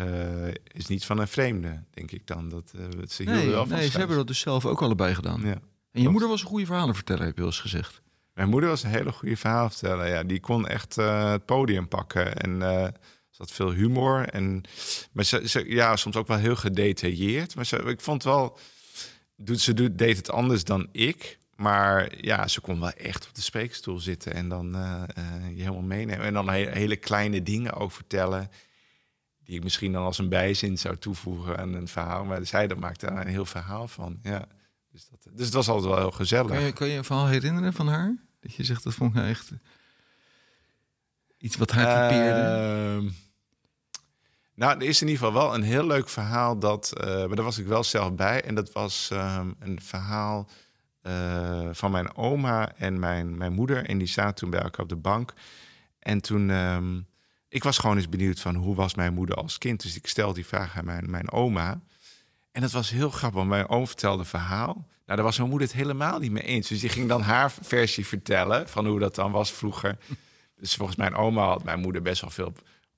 [0.00, 2.48] Uh, is niet van een vreemde, denk ik dan.
[2.48, 5.40] Dat, uh, ze nee, wel van nee ze hebben dat dus zelf ook allebei gedaan.
[5.44, 5.58] Ja,
[5.90, 8.02] en je moeder was een goede verhalenverteller, heb je wel eens gezegd.
[8.34, 10.06] Mijn moeder was een hele goede verhalenverteller.
[10.06, 12.36] Ja, die kon echt uh, het podium pakken.
[12.36, 12.60] En
[13.30, 14.28] ze had veel humor.
[14.28, 14.62] En,
[15.12, 17.54] maar ze, ze, ja, soms ook wel heel gedetailleerd.
[17.54, 18.58] Maar ze, ik vond wel...
[19.36, 21.38] Doet, ze doet, deed het anders dan ik.
[21.62, 25.62] Maar ja, ze kon wel echt op de spreekstoel zitten en dan uh, uh, je
[25.62, 26.26] helemaal meenemen.
[26.26, 28.50] En dan hele kleine dingen ook vertellen.
[29.44, 32.24] Die ik misschien dan als een bijzin zou toevoegen aan een verhaal.
[32.24, 34.18] Maar zij dat maakte daar een heel verhaal van.
[34.22, 34.46] Ja.
[34.90, 36.50] Dus, dat, dus het was altijd wel heel gezellig.
[36.50, 38.16] Kan je, kan je een verhaal herinneren van haar?
[38.40, 39.50] Dat je zegt, dat vond ik echt
[41.38, 43.02] iets wat haar typeerde.
[43.02, 43.10] Uh,
[44.54, 46.58] nou, er is in ieder geval wel een heel leuk verhaal.
[46.58, 48.44] Dat, uh, maar daar was ik wel zelf bij.
[48.44, 50.48] En dat was um, een verhaal
[51.02, 53.86] uh, van mijn oma en mijn, mijn moeder.
[53.86, 55.32] En die zaten toen bij elkaar op de bank.
[55.98, 57.06] En toen, um,
[57.48, 59.82] ik was gewoon eens benieuwd van hoe was mijn moeder als kind.
[59.82, 61.80] Dus ik stelde die vraag aan mijn, mijn oma.
[62.52, 64.74] En dat was heel grappig, want mijn oom vertelde een verhaal.
[64.74, 66.68] Nou, daar was mijn moeder het helemaal niet mee eens.
[66.68, 69.96] Dus die ging dan haar versie vertellen van hoe dat dan was vroeger.
[70.56, 72.52] Dus volgens mijn oma had mijn moeder best wel veel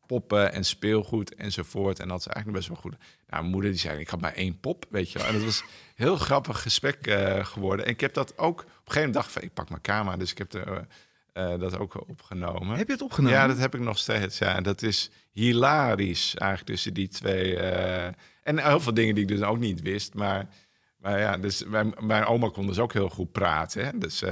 [0.06, 2.00] poppen en speelgoed enzovoort.
[2.00, 2.98] En dat is eigenlijk best wel goed.
[3.26, 5.26] Nou, mijn moeder die zei, ik had maar één pop, weet je wel.
[5.28, 5.64] En dat was
[5.94, 7.86] heel grappig gesprek uh, geworden.
[7.86, 10.16] En ik heb dat ook op een gegeven moment dacht van, ik pak mijn camera.
[10.16, 10.86] Dus ik heb er,
[11.34, 12.76] uh, dat ook opgenomen.
[12.76, 13.38] Heb je het opgenomen?
[13.38, 14.38] Ja, dat heb ik nog steeds.
[14.38, 17.56] Ja, en dat is hilarisch eigenlijk tussen die twee.
[18.42, 20.14] En heel veel dingen die ik dus ook niet wist.
[20.14, 20.48] Maar,
[20.96, 23.84] maar ja, dus mijn, mijn oma kon dus ook heel goed praten.
[23.84, 23.98] Hè?
[23.98, 24.22] Dus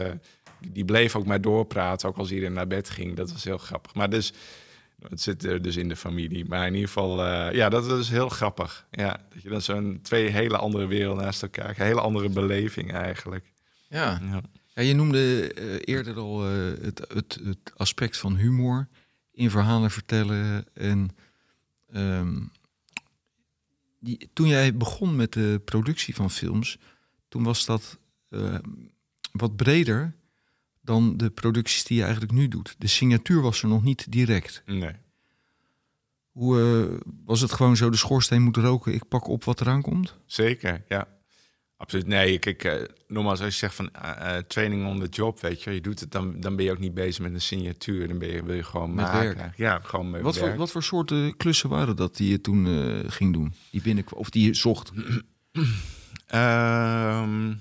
[0.68, 3.16] die bleef ook maar doorpraten, ook als iedereen naar bed ging.
[3.16, 3.94] Dat was heel grappig.
[3.94, 4.32] Maar dus
[5.08, 6.44] het zit er dus in de familie.
[6.44, 8.86] Maar in ieder geval, uh, ja, dat is heel grappig.
[8.90, 12.92] Ja, dat je dan zo'n twee hele andere werelden naast elkaar Een hele andere beleving
[12.92, 13.52] eigenlijk.
[13.88, 14.20] Ja.
[14.22, 14.42] ja.
[14.74, 18.88] ja je noemde uh, eerder al uh, het, het, het, aspect van humor
[19.32, 20.64] in verhalen vertellen.
[20.72, 21.16] En
[21.94, 22.50] um,
[24.00, 26.78] die, toen jij begon met de productie van films,
[27.28, 27.98] toen was dat
[29.32, 30.14] wat breder
[30.82, 32.74] dan de producties die je eigenlijk nu doet.
[32.78, 34.62] De signatuur was er nog niet direct.
[34.66, 34.94] Nee.
[36.30, 39.82] Hoe uh, was het gewoon zo, de schoorsteen moet roken, ik pak op wat eraan
[39.82, 40.18] komt?
[40.26, 41.08] Zeker, ja.
[41.76, 42.06] Absoluut.
[42.06, 45.70] Nee, kijk, uh, nogmaals, als je zegt van uh, training on the job, weet je,
[45.70, 48.08] je doet het, dan, dan ben je ook niet bezig met een signatuur.
[48.08, 49.36] Dan ben je, wil je gewoon met maken.
[49.36, 49.56] Werk.
[49.56, 50.48] Ja, gewoon met wat werk.
[50.48, 52.66] Voor, wat voor soorten klussen waren dat die je toen
[53.10, 53.54] ging doen?
[53.70, 54.92] Die binnen, of die je zocht?
[56.34, 57.60] um,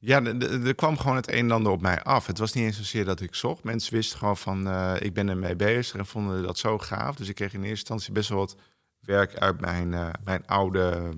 [0.00, 2.26] Ja, er kwam gewoon het een en ander op mij af.
[2.26, 3.64] Het was niet eens zozeer dat ik zocht.
[3.64, 7.16] Mensen wisten gewoon van, uh, ik ben ermee bezig en vonden dat zo gaaf.
[7.16, 8.56] Dus ik kreeg in eerste instantie best wel wat
[9.00, 11.10] werk uit mijn, uh, mijn oude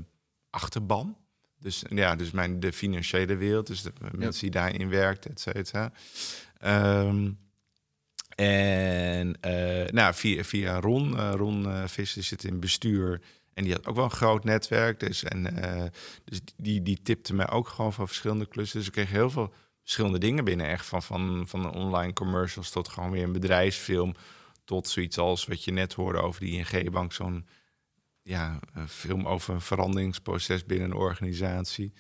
[0.51, 1.17] achterban.
[1.59, 5.93] Dus ja, dus mijn, de financiële wereld, dus de mensen die daarin werkten, et cetera.
[7.05, 7.39] Um,
[8.35, 13.21] en uh, nou, via, via Ron, Ron Visser zit in bestuur
[13.61, 15.01] en die had ook wel een groot netwerk.
[15.01, 15.85] Dus, en, uh,
[16.25, 18.79] dus die, die tipte mij ook gewoon van verschillende klussen.
[18.79, 20.67] Dus ik kreeg heel veel verschillende dingen binnen.
[20.67, 24.15] Echt van, van, van online commercials tot gewoon weer een bedrijfsfilm.
[24.65, 27.13] Tot zoiets als wat je net hoorde over die ING-bank.
[27.13, 27.47] Zo'n
[28.23, 31.93] ja, film over een veranderingsproces binnen een organisatie.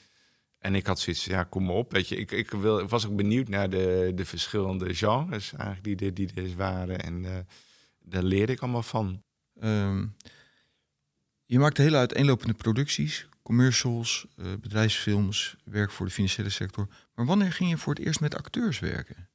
[0.58, 1.92] En ik had zoiets, ja, kom op.
[1.92, 6.08] Weet je, ik, ik, wil, was ook benieuwd naar de, de verschillende genres eigenlijk die
[6.08, 7.00] er, die er waren.
[7.00, 7.30] En uh,
[7.98, 9.22] daar leerde ik allemaal van.
[9.62, 10.16] Um,
[11.50, 16.88] je maakt hele uiteenlopende producties, commercials, uh, bedrijfsfilms, werk voor de financiële sector.
[17.14, 19.28] Maar wanneer ging je voor het eerst met acteurs werken?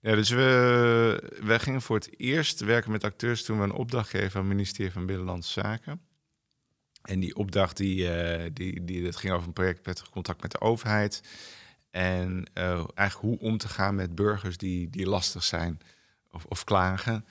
[0.00, 4.08] Ja, dus we, wij gingen voor het eerst werken met acteurs toen we een opdracht
[4.08, 6.00] kregen van het ministerie van Binnenlandse Zaken.
[7.02, 10.50] En die opdracht die, uh, die, die, dat ging over een project met contact met
[10.50, 11.22] de overheid.
[11.90, 15.80] En uh, eigenlijk hoe om te gaan met burgers die, die lastig zijn
[16.30, 17.24] of, of klagen.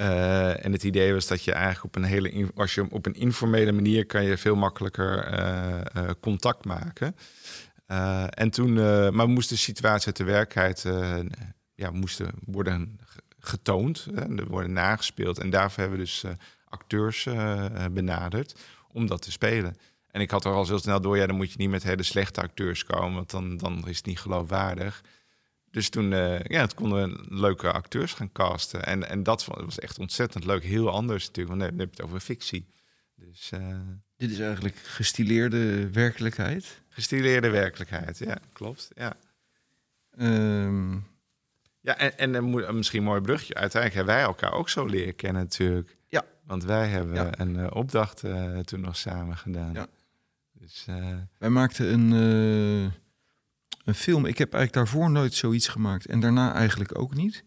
[0.00, 3.14] Uh, en het idee was dat je eigenlijk op een hele, als je op een
[3.14, 7.16] informele manier kan je veel makkelijker uh, uh, contact maken.
[8.30, 8.72] en toen,
[9.14, 10.86] maar we moesten de situatie uit de werkelijkheid
[11.74, 13.00] ja, moesten worden
[13.38, 15.38] getoond en worden nagespeeld.
[15.38, 16.24] En daarvoor hebben we dus
[16.64, 17.28] acteurs
[17.92, 18.54] benaderd
[18.88, 19.76] om dat te spelen.
[20.10, 22.02] En ik had er al heel snel door, ja, dan moet je niet met hele
[22.02, 25.02] slechte acteurs komen, want dan, dan is het niet geloofwaardig.
[25.70, 28.84] Dus toen, uh, ja, het konden we leuke acteurs gaan casten.
[28.84, 30.62] En, en dat was echt ontzettend leuk.
[30.62, 32.66] Heel anders natuurlijk, want dan heb je het over fictie.
[33.14, 33.78] Dus, uh,
[34.16, 36.82] Dit is eigenlijk gestileerde werkelijkheid?
[36.88, 38.90] Gestileerde werkelijkheid, ja, klopt.
[38.94, 39.16] Ja,
[40.18, 41.06] um...
[41.80, 43.54] ja en, en, en misschien een mooi brugje.
[43.54, 45.96] Uiteindelijk hebben wij elkaar ook zo leren kennen natuurlijk.
[46.06, 46.24] Ja.
[46.44, 47.38] Want wij hebben ja.
[47.38, 48.22] een uh, opdracht
[48.64, 49.72] toen nog samen gedaan.
[49.72, 49.86] Ja.
[50.52, 50.86] Dus,
[51.38, 52.92] wij maakten een
[53.88, 54.26] een film.
[54.26, 57.44] Ik heb eigenlijk daarvoor nooit zoiets gemaakt en daarna eigenlijk ook niet.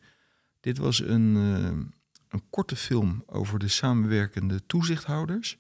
[0.59, 1.65] Dit was een, uh,
[2.29, 5.57] een korte film over de samenwerkende toezichthouders.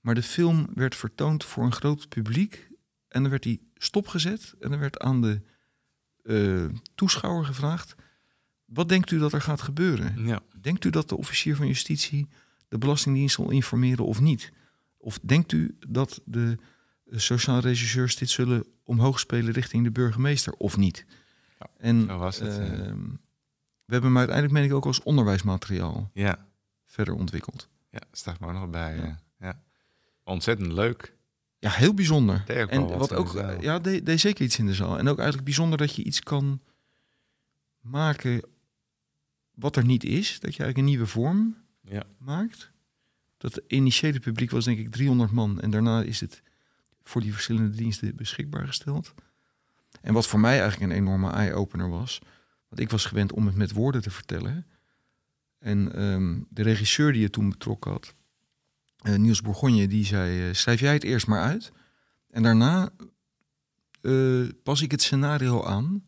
[0.00, 2.68] Maar de film werd vertoond voor een groot publiek.
[3.08, 5.40] En dan werd die stopgezet en dan werd aan de
[6.22, 6.64] uh,
[6.94, 7.94] toeschouwer gevraagd:
[8.64, 10.26] Wat denkt u dat er gaat gebeuren?
[10.26, 10.42] Ja.
[10.60, 12.28] Denkt u dat de officier van justitie
[12.68, 14.52] de Belastingdienst zal informeren of niet?
[14.96, 16.58] Of denkt u dat de
[17.10, 21.04] sociaal regisseurs dit zullen omhoog spelen richting de burgemeester of niet.
[21.58, 22.66] Ja, en was het, uh,
[23.86, 26.46] we hebben hem uiteindelijk, meen ik, ook als onderwijsmateriaal ja.
[26.84, 27.68] verder ontwikkeld.
[27.90, 28.96] Ja, staat maar nog bij.
[28.96, 29.20] Ja.
[29.40, 29.62] ja.
[30.24, 31.14] Ontzettend leuk.
[31.58, 32.44] Ja, heel bijzonder.
[32.46, 34.98] en wat, wat ook, ja, deed, deed zeker iets in de zaal.
[34.98, 36.60] En ook eigenlijk bijzonder dat je iets kan
[37.80, 38.42] maken
[39.54, 40.40] wat er niet is.
[40.40, 42.02] Dat je eigenlijk een nieuwe vorm ja.
[42.18, 42.70] maakt.
[43.36, 45.60] Dat initiële publiek was denk ik 300 man.
[45.60, 46.42] En daarna is het
[47.08, 49.14] voor die verschillende diensten beschikbaar gesteld.
[50.00, 52.18] En wat voor mij eigenlijk een enorme eye-opener was,
[52.68, 54.66] want ik was gewend om het met woorden te vertellen.
[55.58, 58.14] En um, de regisseur die je toen betrokken had,
[59.02, 61.72] uh, Niels Bourgogne, die zei: uh, schrijf jij het eerst maar uit.
[62.30, 62.90] En daarna
[64.02, 66.06] uh, pas ik het scenario aan.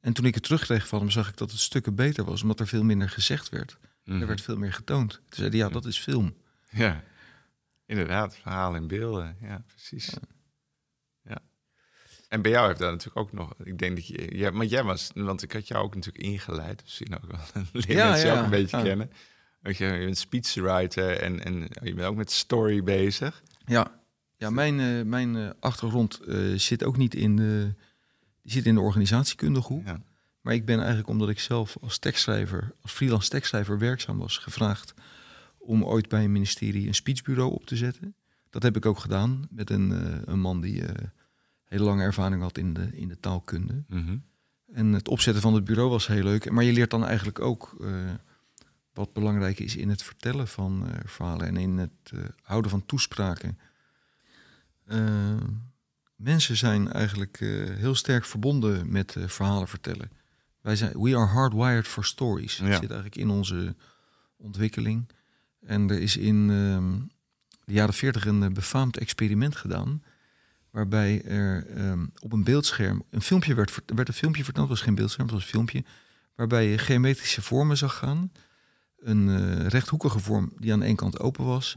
[0.00, 2.60] En toen ik het terugkreeg van hem, zag ik dat het stukken beter was, omdat
[2.60, 3.78] er veel minder gezegd werd.
[3.80, 4.20] Mm -hmm.
[4.20, 5.12] Er werd veel meer getoond.
[5.12, 6.34] Toen zei hij, ja, dat is film.
[6.70, 7.02] Ja.
[7.90, 9.36] Inderdaad, verhaal in beelden.
[9.40, 10.06] Ja, precies.
[10.06, 10.20] Ja.
[11.22, 11.38] ja.
[12.28, 13.54] En bij jou heeft dat natuurlijk ook nog.
[13.64, 14.36] Ik denk dat je.
[14.36, 15.10] Ja, maar jij was.
[15.14, 16.82] Want ik had jou ook natuurlijk ingeleid.
[16.82, 17.64] Misschien ook wel.
[17.72, 18.38] Leer ja, mensen ja.
[18.38, 18.82] ook een beetje Ja.
[18.82, 19.10] kennen.
[19.60, 23.42] Want je, je bent speechwriter en, en je bent ook met story bezig.
[23.64, 24.00] Ja,
[24.36, 27.74] ja mijn, eh, mijn eh, achtergrond eh, zit ook niet in de,
[28.42, 29.86] zit in de organisatiekundige hoek.
[29.86, 30.02] Ja.
[30.40, 34.94] Maar ik ben eigenlijk, omdat ik zelf als tekstschrijver, als freelance tekstschrijver werkzaam was, gevraagd
[35.60, 38.14] om ooit bij een ministerie een speechbureau op te zetten.
[38.50, 41.06] Dat heb ik ook gedaan met een, eh, een man die eh,
[41.64, 43.84] hele lange ervaring had in de, in de taalkunde.
[43.88, 44.16] Mhm.
[44.72, 46.50] En het opzetten van het bureau was heel leuk.
[46.50, 47.88] Maar je leert dan eigenlijk ook eh,
[48.92, 53.58] wat belangrijk is in het vertellen van verhalen en in het houden van toespraken.
[56.16, 57.36] Mensen zijn eigenlijk
[57.78, 60.10] heel sterk verbonden met verhalen vertellen.
[60.60, 62.56] Wij zijn, we are hardwired for stories.
[62.56, 63.74] Dat zit eigenlijk in onze
[64.36, 65.08] ontwikkeling.
[65.66, 66.98] En er is in ehm,
[67.64, 70.02] de jaren 40 een eh, befaamd experiment gedaan.
[70.70, 74.68] Waarbij er ehm, op een beeldscherm een filmpje werd, er werd een filmpje vertoond.
[74.68, 75.84] Het was geen beeldscherm, het was een filmpje.
[76.34, 78.32] Waarbij je geometrische vormen zag gaan.
[78.98, 81.76] Een eh, rechthoekige vorm die aan ene kant open was.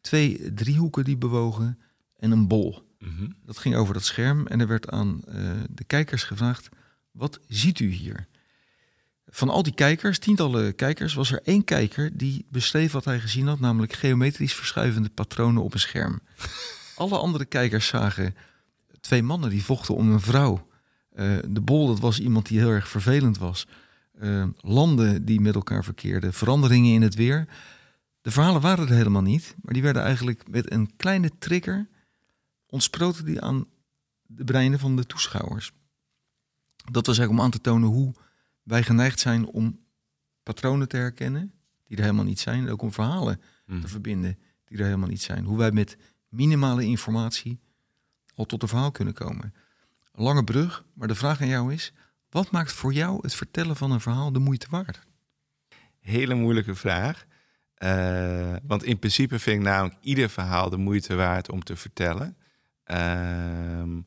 [0.00, 1.78] Twee driehoeken die bewogen.
[2.16, 2.88] En een bol.
[2.98, 3.28] Mhm.
[3.44, 6.68] Dat ging over dat scherm en er werd aan eh, de kijkers gevraagd:
[7.10, 8.26] wat ziet u hier?
[9.30, 13.46] Van al die kijkers, tientallen kijkers, was er één kijker die beschreef wat hij gezien
[13.46, 16.20] had, namelijk geometrisch verschuivende patronen op een scherm.
[16.96, 18.34] Alle andere kijkers zagen
[19.00, 20.68] twee mannen die vochten om een vrouw.
[21.12, 23.66] Eh, de bol, dat was iemand die heel erg vervelend was.
[24.18, 27.46] Eh, landen die met elkaar verkeerden, veranderingen in het weer.
[28.20, 31.88] De verhalen waren er helemaal niet, maar die werden eigenlijk met een kleine trigger
[32.66, 33.66] ontsproten die aan
[34.26, 35.72] de breinen van de toeschouwers.
[36.90, 38.14] Dat was eigenlijk om aan te tonen hoe
[38.62, 39.78] wij geneigd zijn om
[40.42, 41.52] patronen te herkennen
[41.86, 43.80] die er helemaal niet zijn, en ook om verhalen Mhm.
[43.80, 45.44] te verbinden die er helemaal niet zijn.
[45.44, 45.96] Hoe wij met
[46.28, 47.60] minimale informatie
[48.34, 49.54] al tot een verhaal kunnen komen.
[50.12, 51.92] Een lange brug, maar de vraag aan jou is:
[52.30, 55.00] wat maakt voor jou het vertellen van een verhaal de moeite waard?
[56.00, 57.26] Hele moeilijke vraag.
[57.74, 62.36] Eh, want in principe vind ik namelijk ieder verhaal de moeite waard om te vertellen.
[62.84, 64.00] Ehm,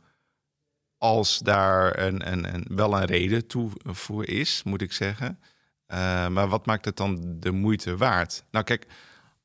[1.04, 5.40] als daar een, een, een, wel een reden toe voor is, moet ik zeggen.
[5.86, 8.44] Eh, maar wat maakt het dan de moeite waard?
[8.52, 8.88] Nou, kijk,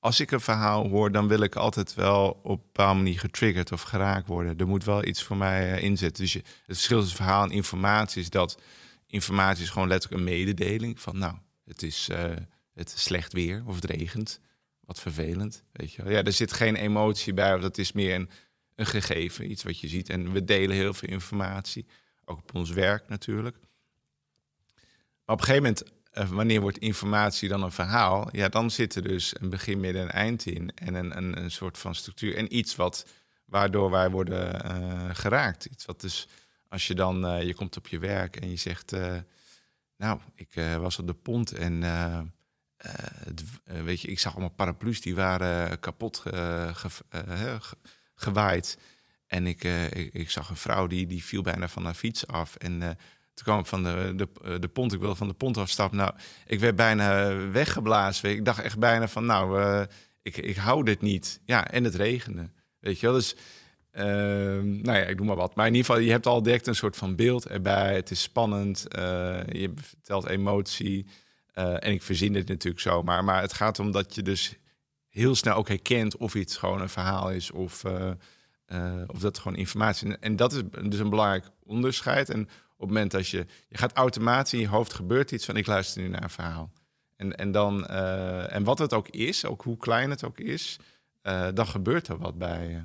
[0.00, 3.72] als ik een verhaal hoor, dan wil ik altijd wel op een bepaalde manier getriggerd
[3.72, 4.58] of geraakt worden.
[4.58, 6.22] Er moet wel iets voor mij eh, inzetten.
[6.22, 8.60] Dus je, het verschil tussen verhaal en informatie is dat
[9.06, 11.34] informatie is gewoon letterlijk een mededeling van, nou,
[11.64, 12.30] het is, eh,
[12.74, 14.40] het slecht weer of het regent.
[14.80, 16.12] Wat vervelend, weet je wel.
[16.12, 18.30] Ja, er zit geen emotie bij, of dat is meer een,
[18.78, 20.08] een gegeven, iets wat je ziet.
[20.08, 21.86] En we delen heel veel informatie,
[22.24, 23.56] ook op ons werk natuurlijk.
[25.24, 28.28] Maar op een gegeven moment, eh, wanneer wordt informatie dan een verhaal?
[28.32, 30.70] Ja, dan zit er dus een begin, midden en eind in.
[30.74, 32.36] En een, een, een soort van structuur.
[32.36, 33.06] En iets wat,
[33.44, 35.64] waardoor wij worden geraakt.
[35.64, 36.28] Iets wat dus,
[36.68, 38.96] als je dan, je komt op je werk en je zegt,
[39.96, 41.80] nou, ik was op de pont en
[43.64, 46.22] weet je, ik zag allemaal paraplu's die waren kapot
[48.18, 48.78] gewaaid.
[49.26, 52.56] En ik, ik, ik, zag een vrouw die, die viel bijna van haar fiets af.
[52.56, 52.78] En
[53.34, 55.98] toen kwam ik van de, de, eh, de pont, ik wilde van de pont afstappen.
[55.98, 56.12] Nou,
[56.46, 58.30] ik werd bijna weggeblazen.
[58.30, 59.86] Ik dacht echt bijna van, nou,
[60.22, 61.40] ik, ik hou dit niet.
[61.44, 62.50] Ja, en het regende.
[62.80, 63.36] Weet je wel, dus...
[63.92, 65.54] Uh, nou ja, ik doe maar wat.
[65.54, 67.94] Maar in ieder geval, je hebt al direct een soort van beeld erbij.
[67.94, 68.84] Het is spannend.
[68.88, 71.06] Je vertelt emotie.
[71.52, 73.02] en ik verzin het natuurlijk zo.
[73.02, 74.56] Maar, maar het gaat om dat je dus
[75.18, 77.84] heel snel ook herkent of iets gewoon een verhaal is of,
[79.06, 80.16] of dat gewoon informatie is.
[80.20, 82.30] En dat is dus een belangrijk onderscheid.
[82.30, 82.48] En op
[82.78, 86.02] het moment dat je, je gaat automatisch in je hoofd gebeurt iets van ik luister
[86.02, 86.72] nu naar een verhaal.
[87.16, 90.76] En, en, dan, uh, en wat het ook is, ook hoe klein het ook is,
[91.54, 92.84] dan gebeurt er wat bij je.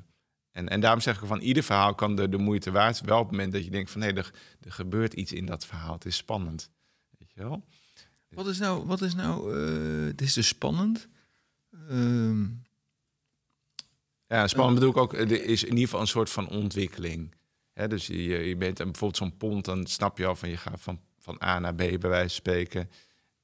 [0.54, 3.08] En, en daarom zeg ik van ieder verhaal kan de, de moeite waard zijn.
[3.08, 5.66] Wel op het moment dat je denkt van nee, er, er gebeurt iets in dat
[5.66, 5.92] verhaal.
[5.92, 6.70] Het is spannend.
[7.18, 7.64] Weet je wel?
[8.28, 11.08] Wat is nou, wat is nou, uh, het is dus spannend.
[11.90, 12.48] Uh,
[14.26, 17.34] ja, spannend bedoel ik ook, er is in ieder geval een soort van ontwikkeling
[17.74, 21.00] dus je, je bent bijvoorbeeld zo'n pont, dan snap je al van je gaat van,
[21.18, 22.90] van A naar B bij wijze van spreken.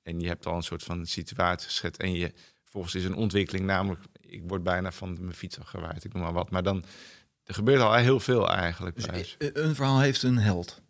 [0.02, 1.96] En je hebt al een soort van situatie geschet.
[1.96, 2.32] En je,
[2.64, 6.32] volgens is een ontwikkeling, namelijk, ik word bijna van mijn fiets afgewaaid, ik noem maar
[6.32, 6.50] wat.
[6.50, 6.84] Maar dan,
[7.44, 8.96] er gebeurt al heel veel eigenlijk.
[8.96, 10.82] Dus een verhaal heeft een held.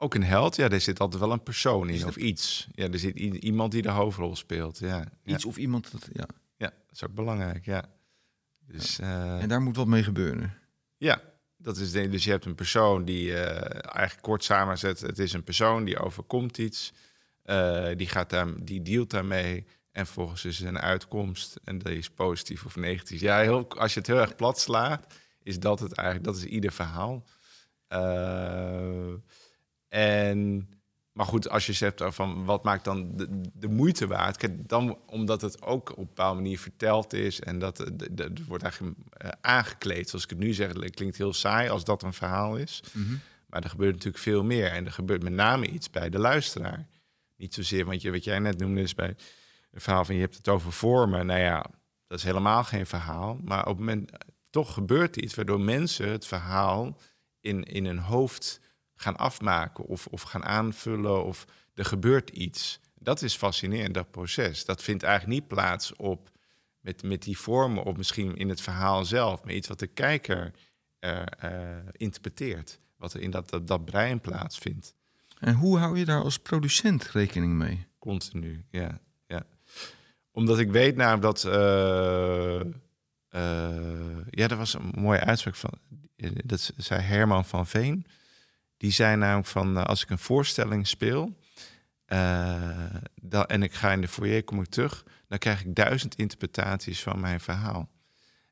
[0.00, 2.68] Ook een held, ja, er zit altijd wel een persoon in of iets.
[2.72, 4.78] Ja, er zit iemand die de hoofdrol speelt.
[4.78, 6.26] Ja, iets of iemand, dat, ja.
[6.56, 7.84] Ja, dat is ook belangrijk, ja.
[8.66, 9.24] Dus, ja.
[9.24, 10.54] Uh, en daar moet wat mee gebeuren.
[10.96, 11.20] Ja,
[11.56, 15.00] dat is de, dus je hebt een persoon die uh, eigenlijk kort samenzet.
[15.00, 16.92] Het is een persoon die overkomt iets.
[17.44, 19.66] Uh, die, gaat daar, die dealt daarmee.
[19.92, 21.60] En volgens is een uitkomst.
[21.64, 23.20] En dat is positief of negatief.
[23.20, 26.26] Ja, heel, als je het heel erg plat slaat, is dat het eigenlijk.
[26.26, 27.24] Dat is ieder verhaal.
[27.92, 28.77] Uh,
[29.88, 30.68] en
[31.18, 34.48] maar goed, als je zegt van wat maakt dan de, de moeite waard?
[34.68, 38.96] dan omdat het ook op een bepaalde manier verteld is en dat het wordt eigenlijk
[38.98, 40.08] uh, aangekleed.
[40.08, 42.82] Zoals ik het nu zeg, het klinkt heel saai als dat een verhaal is.
[42.92, 43.14] Mhm.
[43.46, 44.70] Maar er gebeurt natuurlijk veel meer.
[44.70, 46.86] En er gebeurt met name iets bij de luisteraar.
[47.36, 49.14] Niet zozeer, want je, wat jij net noemde is bij
[49.70, 51.26] een verhaal van je hebt het over vormen.
[51.26, 51.66] Nou ja,
[52.06, 53.38] dat is helemaal geen verhaal.
[53.44, 54.10] Maar op het moment
[54.50, 56.98] toch gebeurt iets waardoor mensen het verhaal
[57.40, 58.60] in, in hun hoofd
[59.00, 61.44] gaan afmaken of, of gaan aanvullen of
[61.74, 62.80] er gebeurt iets.
[62.94, 64.64] Dat is fascinerend, dat proces.
[64.64, 66.30] Dat vindt eigenlijk niet plaats op
[66.80, 70.52] met, met die vormen of misschien in het verhaal zelf, maar iets wat de kijker
[71.00, 71.22] uh,
[71.92, 74.94] interpreteert, wat er in dat, dat, dat brein plaatsvindt.
[75.38, 77.86] En hoe hou je daar als producent rekening mee?
[77.98, 79.00] Continu, ja.
[79.26, 79.46] ja.
[80.30, 81.44] Omdat ik weet namelijk dat.
[81.44, 82.60] Uh,
[84.30, 85.72] ja, er was een mooie uitspraak van.
[86.44, 88.06] Dat zei Herman van Veen.
[88.78, 91.36] Die zei namelijk van eh, als ik een voorstelling speel
[93.22, 97.02] dan, en ik ga in de foyer, kom ik terug, dan krijg ik duizend interpretaties
[97.02, 97.88] van mijn verhaal.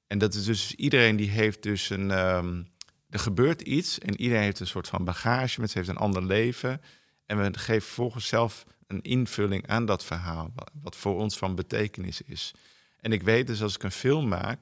[0.06, 2.10] En dat is dus iedereen die heeft dus een.
[2.10, 2.74] Um,
[3.10, 6.80] er gebeurt iets en iedereen heeft een soort van bagage, met heeft een ander leven.
[7.26, 10.52] En we geven vervolgens zelf een invulling aan dat verhaal,
[10.82, 12.54] wat voor ons van betekenis is.
[13.00, 14.58] En ik weet dus als ik een film maak,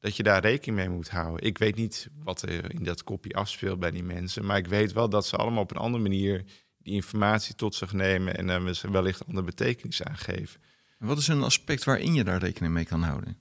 [0.00, 1.46] dat je daar rekening mee moet houden.
[1.46, 4.92] Ik weet niet wat er in dat kopje afspeelt bij die mensen, maar ik weet
[4.92, 6.44] wel dat ze allemaal op een andere manier
[6.78, 10.60] die informatie tot zich nemen en uh, ze wellicht andere betekenis aangeven.
[10.98, 13.38] Wat is een aspect waarin je daar rekening mee kan houden?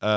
[0.00, 0.08] Uh,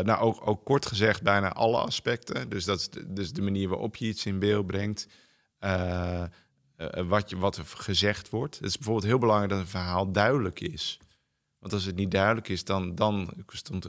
[0.00, 2.48] nou, ook, ook, kort gezegd, bijna alle aspecten.
[2.48, 5.08] Dus dat is de, dus de manier waarop je iets in beeld brengt.
[5.60, 6.24] Uh,
[7.06, 8.54] wat, je, wat er gezegd wordt.
[8.54, 10.98] Het is bijvoorbeeld heel belangrijk dat een verhaal duidelijk is.
[11.62, 13.30] Want als het niet duidelijk is, dan, dan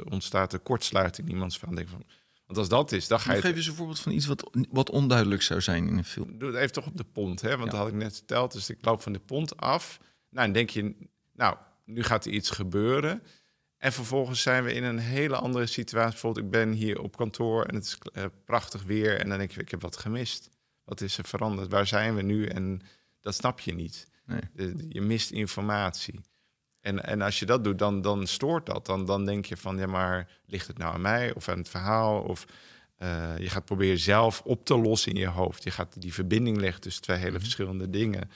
[0.09, 1.75] ontstaat er kortsluiting in iemands van.
[1.75, 2.03] Denk van
[2.45, 3.41] want als dat is, dan ga je.
[3.41, 6.37] Geef eens een voorbeeld van iets wat, wat onduidelijk zou zijn in een film.
[6.37, 7.57] Doe het even toch op de pont, hè?
[7.57, 8.51] Want dat had ik net verteld.
[8.51, 9.99] Dus ik loop van de pont af.
[10.29, 10.95] Nou, en denk je,
[11.33, 13.23] nou, nu gaat er iets gebeuren.
[13.77, 16.11] En vervolgens zijn we in een hele andere situatie.
[16.11, 19.19] Bijvoorbeeld, ik ben hier op kantoor en het is uh, prachtig weer.
[19.19, 20.49] En dan denk je, ik heb wat gemist.
[20.83, 21.71] Wat is er veranderd?
[21.71, 22.45] Waar zijn we nu?
[22.45, 22.81] En
[23.21, 24.07] dat snap je niet.
[24.25, 24.73] Nee.
[24.89, 26.19] Je mist informatie.
[26.83, 28.85] En, en als je dat doet, dan, dan stoort dat.
[28.85, 31.69] Dan, dan denk je van, ja, maar ligt het nou aan mij of aan het
[31.69, 32.21] verhaal?
[32.21, 32.45] Of
[32.99, 35.63] uh, je gaat proberen zelf op te lossen in je hoofd.
[35.63, 37.39] Je gaat die verbinding leggen tussen twee hele mhm.
[37.39, 38.31] verschillende dingen.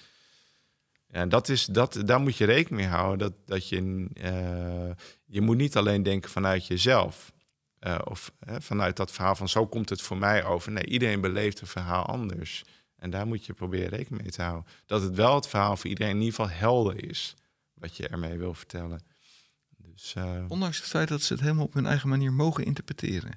[1.07, 3.17] Ja, en dat is, dat, daar moet je rekening mee houden.
[3.17, 7.31] Dat, dat je, uh, je moet niet alleen denken vanuit jezelf.
[7.79, 10.71] Uh, of vanuit dat verhaal van zo komt het voor mij over.
[10.71, 12.63] Nee, iedereen beleeft een verhaal anders.
[12.95, 14.71] En daar moet je proberen rekening mee te houden.
[14.85, 17.35] Dat het wel het verhaal voor iedereen in ieder geval helder is
[17.79, 19.01] wat je ermee wil vertellen.
[19.77, 23.31] Dus, uh, Ondanks het feit dat ze het helemaal op hun eigen manier mogen interpreteren.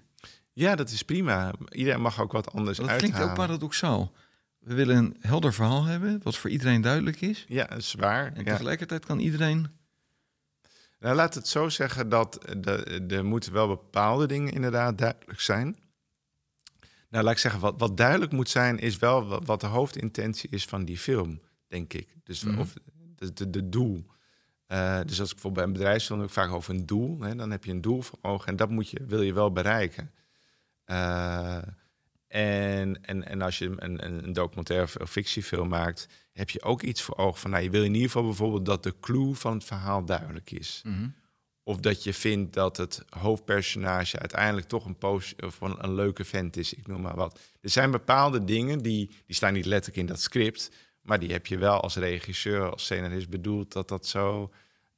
[0.52, 1.52] Ja, dat is prima.
[1.68, 3.14] Iedereen mag ook wat anders dat uithalen.
[3.14, 4.12] klinkt ook paradoxaal.
[4.58, 7.44] We willen een helder verhaal hebben, wat voor iedereen duidelijk is.
[7.48, 8.32] Ja, dat is waar.
[8.32, 8.50] En ja.
[8.52, 9.68] tegelijkertijd kan iedereen...
[10.98, 12.44] Nou, laat het zo zeggen dat
[13.08, 15.76] er moeten wel bepaalde dingen inderdaad duidelijk zijn.
[17.08, 20.64] Nou, laat ik zeggen, wat, wat duidelijk moet zijn, is wel wat de hoofdintentie is
[20.64, 22.16] van die film, denk ik.
[22.24, 22.58] Dus Mhm.
[22.58, 22.74] of
[23.16, 24.06] de, de, de doel.
[24.72, 27.20] Uh, dus als ik bijvoorbeeld bij een bedrijfsfilm heb ik vaak over een doel.
[27.20, 29.52] Hè, dan heb je een doel voor ogen en dat moet je, wil je wel
[29.52, 30.10] bereiken.
[30.86, 31.58] Uh,
[32.26, 37.02] en, en, en als je een, een documentaire of fictiefilm maakt, heb je ook iets
[37.02, 39.64] voor ogen van, nou, je wil in ieder geval bijvoorbeeld dat de clue van het
[39.64, 40.82] verhaal duidelijk is.
[40.84, 41.08] Mhm.
[41.62, 46.24] Of dat je vindt dat het hoofdpersonage uiteindelijk toch een, poos, of een, een, leuke
[46.24, 47.38] vent is, ik noem maar wat.
[47.60, 50.70] Er zijn bepaalde dingen die, die staan niet letterlijk in dat script,
[51.10, 54.52] maar die heb je wel als regisseur, als scenarist bedoeld dat dat zo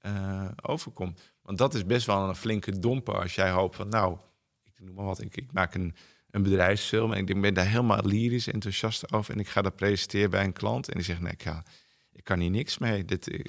[0.07, 1.21] uh, overkomt.
[1.43, 4.19] Want dat is best wel een flinke domper als jij hoopt van, nou,
[4.65, 5.95] ik noem maar wat, ik, maak een,
[6.31, 10.31] een bedrijfsfilm en ik ben daar helemaal lyrisch enthousiast over en ik ga dat presenteren
[10.31, 11.65] bij een klant en die zegt, nee, ik, ga,
[12.13, 13.05] ik kan hier niks mee.
[13.05, 13.41] Dit,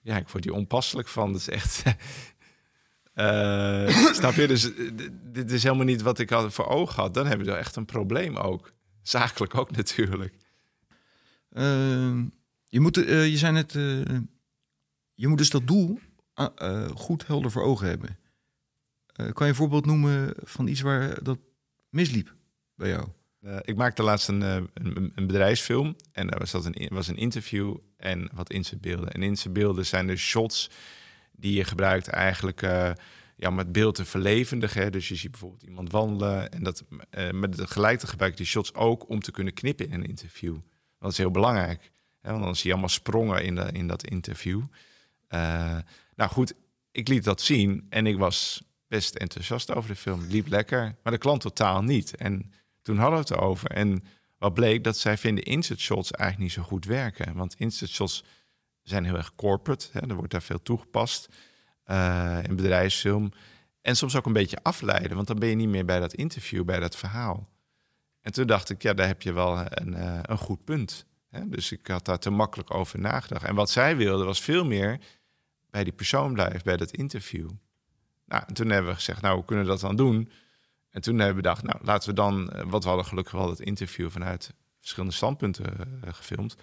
[0.00, 1.32] ja, ik word hier onpasselijk van.
[1.32, 1.82] Dat is echt.
[3.14, 4.46] uh, snap je?
[4.46, 4.70] Dus
[5.22, 7.14] dit is helemaal niet wat ik had voor ogen had.
[7.14, 8.72] Dan hebben we echt een probleem ook.
[9.02, 10.34] Zakelijk ook natuurlijk.
[11.56, 12.24] Uh,
[12.68, 14.04] je, moet, uh, je zei net, uh,
[15.14, 15.98] je moet dus dat doel
[16.62, 18.18] uh, goed helder voor ogen hebben.
[19.14, 21.38] kan je een voorbeeld noemen van iets waar dat
[21.88, 22.34] misliep
[22.74, 23.08] bij jou?
[23.62, 27.76] Ik maakte laatst een, een, een, bedrijfsfilm en daar was, dat een, was een interview
[27.96, 29.12] en wat inzetbeelden.
[29.12, 30.70] En inzetbeelden zijn de shots
[31.32, 32.90] die je gebruikt eigenlijk uh,
[33.36, 34.92] ja, om het beeld te verlevendigen.
[34.92, 36.84] Dus je ziet bijvoorbeeld iemand wandelen en dat,
[37.32, 40.56] met tegelijkertijd gebruik je die shots ook om te kunnen knippen in een interview.
[41.02, 41.90] Dat is heel belangrijk,
[42.20, 44.62] hè, want dan zie je allemaal sprongen in, de, in dat interview.
[45.28, 46.54] nou goed,
[46.90, 50.26] ik liet dat zien en ik was best enthousiast over de film.
[50.28, 52.16] Liep lekker, maar de klant totaal niet.
[52.16, 53.70] En toen hadden we het erover.
[53.70, 54.04] En
[54.38, 57.34] wat bleek, dat zij vinden insert shots eigenlijk niet zo goed werken.
[57.34, 58.24] Want insert shots
[58.82, 59.88] zijn heel erg corporate.
[59.92, 60.00] Hè?
[60.00, 61.28] Er wordt daar veel toegepast
[61.86, 63.32] uh, in bedrijfsfilm.
[63.80, 66.64] En soms ook een beetje afleiden, want dan ben je niet meer bij dat interview,
[66.64, 67.48] bij dat verhaal.
[68.22, 71.06] En toen dacht ik, ja, daar heb je wel een, uh, een goed punt.
[71.28, 71.48] Hè?
[71.48, 73.44] Dus ik had daar te makkelijk over nagedacht.
[73.44, 74.98] En wat zij wilde was veel meer
[75.70, 77.50] bij die persoon blijven, bij dat interview.
[78.26, 80.30] Nou, en toen hebben we gezegd, nou, hoe kunnen we dat dan doen?
[80.90, 83.60] En toen hebben we bedacht, nou, laten we dan, wat we hadden gelukkig wel het
[83.60, 85.64] interview vanuit verschillende standpunten
[86.04, 86.56] uh, gefilmd,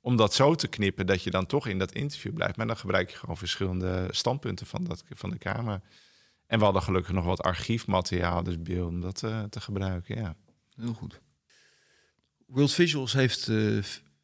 [0.00, 2.56] om dat zo te knippen dat je dan toch in dat interview blijft.
[2.56, 5.80] Maar dan gebruik je gewoon verschillende standpunten van, dat, van de camera.
[6.46, 9.18] En we hadden gelukkig nog wat archiefmateriaal, dus beelden, dat
[9.50, 10.36] te gebruiken, ja.
[10.76, 11.20] Heel goed.
[12.46, 13.82] World Visuals heeft uh,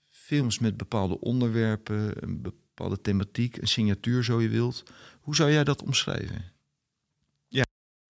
[0.08, 4.82] films met bepaalde onderwerpen, een bepaalde thematiek, een signatuur zo je wilt.
[5.20, 6.52] Hoe zou jij dat omschrijven?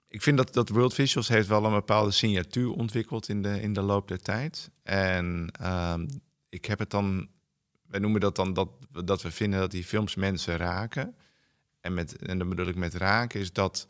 [0.09, 3.73] ik vind dat, dat World Visuals heeft wel een bepaalde signatuur ontwikkeld in de, in
[3.73, 4.71] de loop der tijd.
[4.83, 6.09] En um,
[6.49, 7.29] ik heb het dan,
[7.87, 8.69] wij noemen dat dan dat,
[9.05, 11.17] dat we vinden dat die films mensen raken.
[11.81, 13.89] En, met, en dan bedoel ik met raken is dat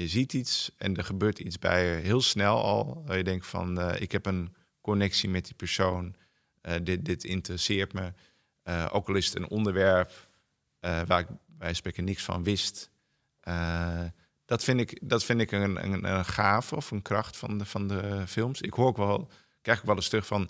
[0.00, 3.04] je ziet iets en er gebeurt iets bij je heel snel al.
[3.14, 6.14] Je denkt van, uh, ik heb een connectie met die persoon.
[6.62, 8.12] Uh, dit, dit interesseert me.
[8.64, 10.26] Uh, ook al is het een onderwerp
[10.80, 12.90] waar ik bij spreken niks van wist
[14.48, 17.64] dat vind ik, dat vind ik een, een, een gave of een kracht van de,
[17.64, 18.60] van de films.
[18.60, 19.30] Ik hoor ook wel,
[19.60, 20.42] krijg ik wel eens terug van,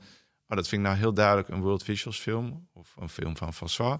[0.46, 3.54] oh, dat vind ik nou heel duidelijk een World Visuals film of een film van
[3.54, 3.98] François.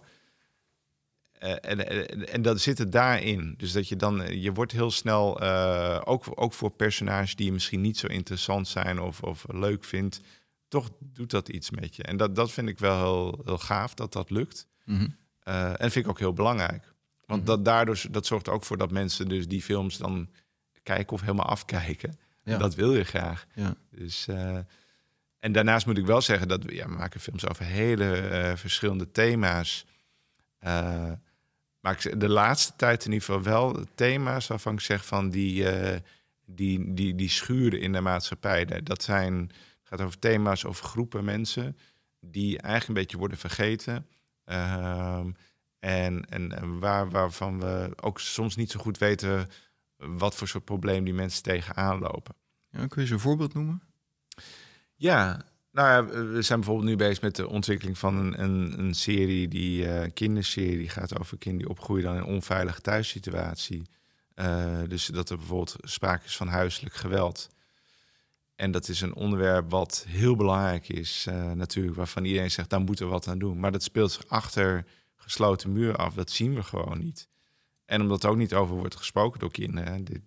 [1.43, 3.55] Uh, en, en, en dat zit het daarin.
[3.57, 7.53] Dus dat je dan, je wordt heel snel, uh, ook, ook voor personages die je
[7.53, 10.21] misschien niet zo interessant zijn of, of leuk vindt,
[10.69, 12.03] toch doet dat iets met je.
[12.03, 14.67] En dat, dat vind ik wel heel, heel gaaf dat dat lukt.
[14.85, 15.17] Mm -hmm.
[15.45, 16.95] uh, en vind ik ook heel belangrijk.
[17.27, 20.31] Want dat, daardoor, dat zorgt ook voor dat mensen dus die films dan
[20.83, 22.19] kijken of helemaal afkijken.
[22.43, 22.59] Ja.
[22.59, 23.47] Dat wil je graag.
[23.55, 23.75] Ja.
[23.91, 24.29] Dus,
[25.39, 29.11] en daarnaast moet ik wel zeggen dat we, ja, we maken films over hele verschillende
[29.11, 29.87] thema's.
[31.81, 35.65] Maar ik, de laatste tijd in ieder geval wel thema's waarvan ik zeg van die,
[36.47, 38.65] die, die, die schuren in de maatschappij.
[38.65, 39.51] Dat zijn,
[39.83, 41.77] gaat over thema's over groepen mensen
[42.21, 44.07] die eigenlijk een beetje worden vergeten.
[44.45, 45.31] Ehm,
[45.79, 49.49] en, en waar, waarvan we ook soms niet zo goed weten
[49.97, 52.35] wat voor soort probleem die mensen tegenaan lopen.
[52.71, 53.83] Ja, kun je zo'n voorbeeld noemen?
[54.95, 58.95] Ja, nou ja, we zijn bijvoorbeeld nu bezig met de ontwikkeling van een, een, een
[58.95, 63.83] serie, die uh, kinderserie, gaat over kinderen die opgroeien dan in een onveilige thuissituatie.
[64.35, 67.49] Uh, dus dat er bijvoorbeeld sprake is van huiselijk geweld.
[68.55, 72.81] En dat is een onderwerp wat heel belangrijk is, uh, natuurlijk, waarvan iedereen zegt, daar
[72.81, 73.61] moeten we wat aan doen.
[73.61, 74.85] Maar dat speelt zich achter
[75.17, 76.15] gesloten muur af.
[76.15, 77.29] Dat zien we gewoon niet.
[77.85, 80.23] En omdat er ook niet over wordt gesproken door kinderen, die,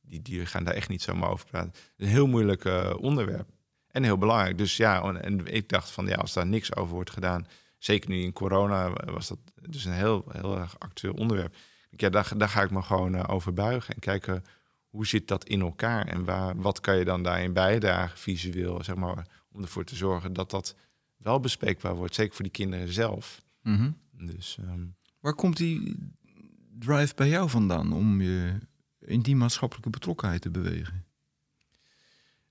[0.00, 1.72] die, die gaan daar echt niet zomaar over praten.
[1.96, 2.64] Een heel moeilijk
[2.98, 3.48] onderwerp
[3.90, 4.58] en heel belangrijk.
[4.58, 7.46] Dus ja, en ik dacht van ja, als daar niks over wordt gedaan,
[7.78, 9.38] zeker nu in corona was dat
[9.68, 11.56] dus een heel, heel erg actueel onderwerp.
[11.90, 14.44] Ja, daar, daar ga ik me gewoon uh, over buigen en kijken
[14.88, 18.96] hoe zit dat in elkaar en waar, wat kan je dan daarin bijdragen visueel, zeg
[18.96, 20.74] maar, om ervoor te zorgen dat dat
[21.16, 23.42] wel bespreekbaar wordt, zeker voor die kinderen zelf.
[23.62, 23.90] Mhm.
[24.12, 24.84] Dus, ehm,
[25.20, 25.96] Waar komt die
[26.78, 28.58] drive bij jou vandaan om je
[29.00, 31.04] in die maatschappelijke betrokkenheid te bewegen?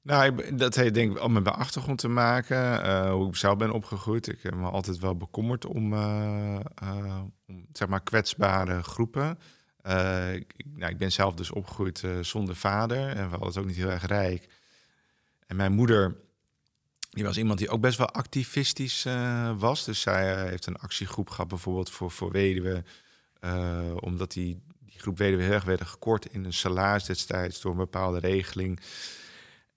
[0.01, 2.85] Nou, dat heeft denk ik al met mijn achtergrond te maken.
[2.85, 4.27] Uh, hoe ik zelf ben opgegroeid.
[4.27, 6.59] Ik heb me altijd wel bekommerd om, uh,
[7.47, 9.39] om zeg maar kwetsbare groepen.
[10.33, 13.07] Ik, nou, ik, ben zelf dus opgegroeid zonder vader.
[13.07, 14.47] En we hadden het ook niet heel erg rijk.
[15.47, 16.15] En mijn moeder,
[17.09, 19.05] die was iemand die ook best wel activistisch
[19.57, 19.85] was.
[19.85, 22.85] Dus zij heeft een actiegroep gehad bijvoorbeeld voor, voor weduwen.
[23.99, 27.77] omdat die, die groep weduwen heel erg werden gekort in een salaris destijds door een
[27.77, 28.79] bepaalde regeling.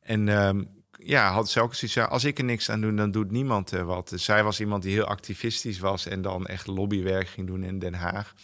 [0.03, 3.31] En um, ja, had ze ook zoiets als ik er niks aan doe, dan doet
[3.31, 4.09] niemand er wat.
[4.09, 7.79] Dus zij was iemand die heel activistisch was en dan echt lobbywerk ging doen in
[7.79, 8.35] Den Haag.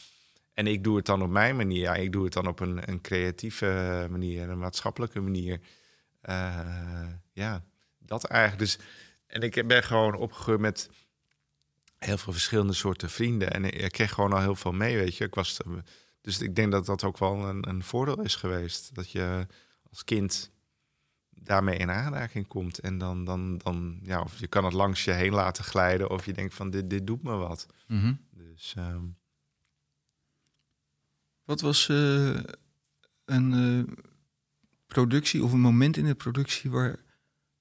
[0.54, 1.80] En ik doe het dan op mijn manier.
[1.80, 5.60] Ja, ik doe het dan op een, een creatieve manier, een maatschappelijke manier.
[6.22, 7.64] Uh, ja,
[7.98, 8.60] dat eigenlijk.
[8.60, 8.78] Dus,
[9.26, 10.90] en ik ben gewoon opgegroeid met
[11.98, 13.52] heel veel verschillende soorten vrienden.
[13.52, 15.24] En ik kreeg gewoon al heel veel mee, weet je.
[15.24, 15.56] Ik was,
[16.20, 18.94] dus ik denk dat dat ook wel een, een voordeel is geweest.
[18.94, 19.46] Dat je
[19.90, 20.50] als kind
[21.42, 22.78] daarmee in aanraking komt.
[22.78, 26.26] En dan, dan, dan ja, of je kan het langs je heen laten glijden, of
[26.26, 27.66] je denkt van dit, dit doet me wat.
[27.86, 28.12] Mhm.
[28.30, 29.04] Dus, ehm,
[31.44, 32.40] Wat was uh,
[33.24, 33.84] een uh,
[34.86, 36.96] productie of een moment in de productie waar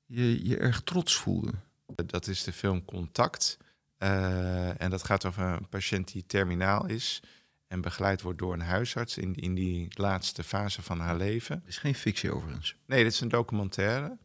[0.06, 1.52] je je erg trots voelde?
[2.06, 3.58] Dat is de film Contact.
[4.00, 7.22] Uh, en dat gaat over een patiënt die terminaal is
[7.68, 11.56] en begeleid wordt door een huisarts in, in die laatste fase van haar leven.
[11.56, 12.76] Het is geen fictie overigens.
[12.86, 14.18] Nee, dit is een documentaire.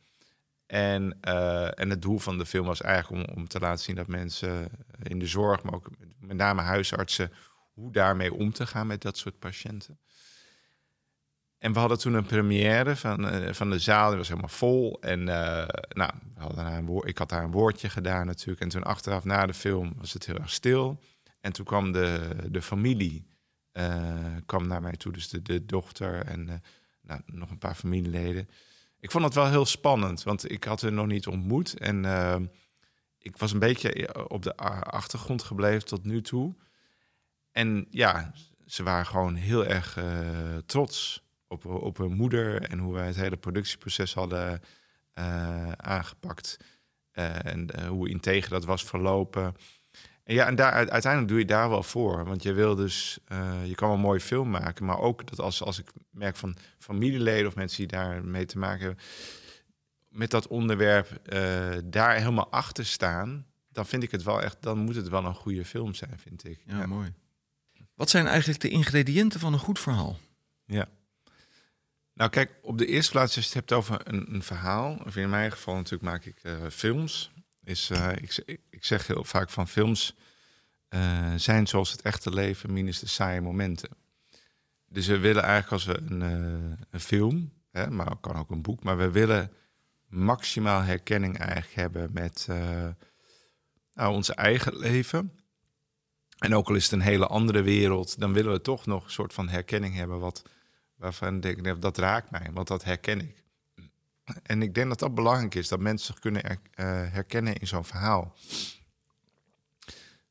[0.66, 3.96] En, uh, en het doel van de film was eigenlijk om, om te laten zien
[3.96, 4.68] dat mensen
[5.02, 7.32] in de zorg, maar ook met name huisartsen,
[7.72, 9.98] hoe daarmee om te gaan met dat soort patiënten.
[11.58, 15.00] En we hadden toen een première van, uh, van de zaal, die was helemaal vol.
[15.00, 18.60] En uh, nou, we hadden een woord, ik had daar een woordje gedaan natuurlijk.
[18.60, 21.00] En toen achteraf na de film was het heel erg stil.
[21.40, 23.31] En toen kwam de, de familie
[24.46, 26.54] kwam naar mij toe, dus de, de dochter en uh,
[27.02, 28.48] nou, nog een paar familieleden.
[29.00, 31.78] Ik vond het wel heel spannend, want ik had haar nog niet ontmoet.
[31.78, 32.36] En uh,
[33.18, 36.54] ik was een beetje op de achtergrond gebleven tot nu toe.
[37.52, 38.32] En ja,
[38.66, 39.98] ze waren gewoon heel erg
[40.66, 44.60] trots op, op hun moeder en hoe wij het hele productieproces hadden
[45.76, 46.56] aangepakt.
[47.12, 49.54] en hoe integer dat was verlopen.
[50.24, 52.24] En ja, en daar, uiteindelijk doe je daar wel voor.
[52.24, 55.40] Want je wil dus, uh, je kan wel een mooie film maken, maar ook dat
[55.40, 59.04] als, als ik merk van familieleden of mensen die daarmee te maken hebben,
[60.08, 64.78] met dat onderwerp uh, daar helemaal achter staan, dan vind ik het wel echt, dan
[64.78, 66.62] moet het wel een goede film zijn, vind ik.
[66.66, 66.86] Ja, ja.
[66.86, 67.12] mooi.
[67.94, 70.18] Wat zijn eigenlijk de ingrediënten van een goed verhaal?
[70.64, 70.88] Ja.
[72.14, 75.16] Nou, kijk, op de eerste plaats, als je het hebt over een, een verhaal, of
[75.16, 77.32] in mijn geval natuurlijk maak ik uh, films
[77.64, 80.14] is, uh, ik, ik, zeg heel vaak van films
[80.90, 83.90] uh, zijn zoals het echte leven, minus de saaie momenten.
[84.88, 88.62] Dus we willen eigenlijk als we een, uh, een film, hè, maar kan ook een
[88.62, 89.52] boek, maar we willen
[90.06, 92.46] maximaal herkenning eigenlijk hebben met
[93.92, 95.32] nou, ons eigen leven.
[96.38, 99.10] En ook al is het een hele andere wereld, dan willen we toch nog een
[99.10, 100.42] soort van herkenning hebben wat,
[100.94, 103.41] waarvan ik dat raakt mij, want dat herken ik.
[104.42, 106.58] En ik denk dat dat belangrijk is, dat mensen zich kunnen uh,
[107.12, 108.34] herkennen in zo'n verhaal.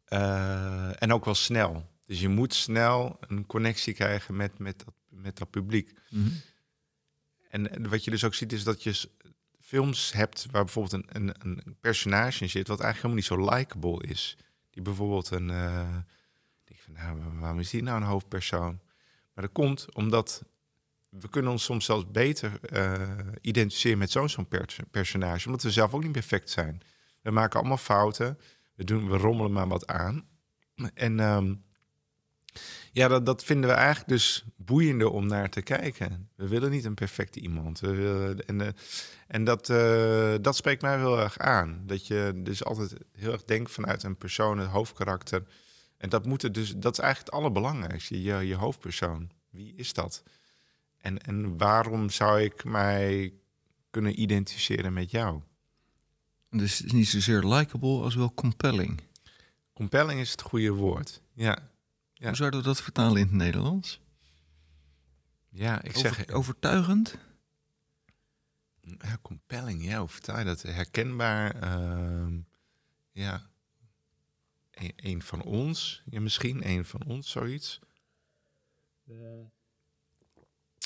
[0.09, 1.89] Uh, en ook wel snel.
[2.05, 5.93] Dus je moet snel een connectie krijgen met, met, dat, met dat publiek.
[6.09, 6.41] Mm -hmm.
[7.49, 9.09] En wat je dus ook ziet, is dat je
[9.59, 13.55] films hebt waar bijvoorbeeld een, een, een personage in zit, wat eigenlijk helemaal niet zo
[13.55, 14.37] likable is.
[14.69, 15.49] Die bijvoorbeeld een.
[15.49, 15.95] Uh,
[16.63, 18.79] denk van, nou, waarom is die nou een hoofdpersoon?
[19.33, 20.43] Maar dat komt omdat
[21.11, 23.01] we kunnen ons soms zelfs beter uh,
[23.41, 26.81] identificeren met zo'n zo'n pers personage, omdat we zelf ook niet perfect zijn.
[27.21, 28.37] We maken allemaal fouten,
[28.75, 30.25] we, doen, we rommelen maar wat aan.
[30.93, 31.63] En um,
[32.91, 36.29] ja, dat, dat vinden we eigenlijk dus boeiender om naar te kijken.
[36.35, 37.79] We willen niet een perfecte iemand.
[37.79, 38.67] We willen, en uh,
[39.27, 41.83] en dat, uh, dat spreekt mij heel erg aan.
[41.85, 45.43] Dat je dus altijd heel erg denkt vanuit een persoon, het hoofdkarakter.
[45.97, 49.31] En dat, moet dus, dat is eigenlijk het allerbelangrijkste, je, je hoofdpersoon.
[49.49, 50.23] Wie is dat?
[51.01, 53.33] En, en waarom zou ik mij
[53.89, 55.41] kunnen identificeren met jou?
[56.49, 59.01] Dus het is niet zozeer likable als wel compelling.
[59.73, 61.69] Compelling is het goede woord, ja.
[62.13, 62.27] ja.
[62.27, 63.99] Hoe zouden we dat vertalen in het Nederlands?
[65.49, 66.19] Ja, ik zeg...
[66.19, 67.17] Over- overtuigend?
[68.81, 70.61] Ja, compelling, ja, hoe vertaal je dat?
[70.61, 72.39] Herkenbaar, ehm,
[73.11, 73.49] ja.
[74.71, 77.79] Een, een van ons, ja, misschien een van ons, zoiets.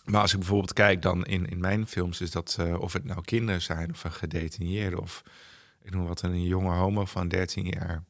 [0.06, 3.04] Maar als ik bijvoorbeeld kijk dan in, in mijn films, is dat eh, of het
[3.04, 5.24] nou kinderen zijn of een gedetineerde of
[5.82, 8.04] ik noem wat een jonge homo van 13 jaar.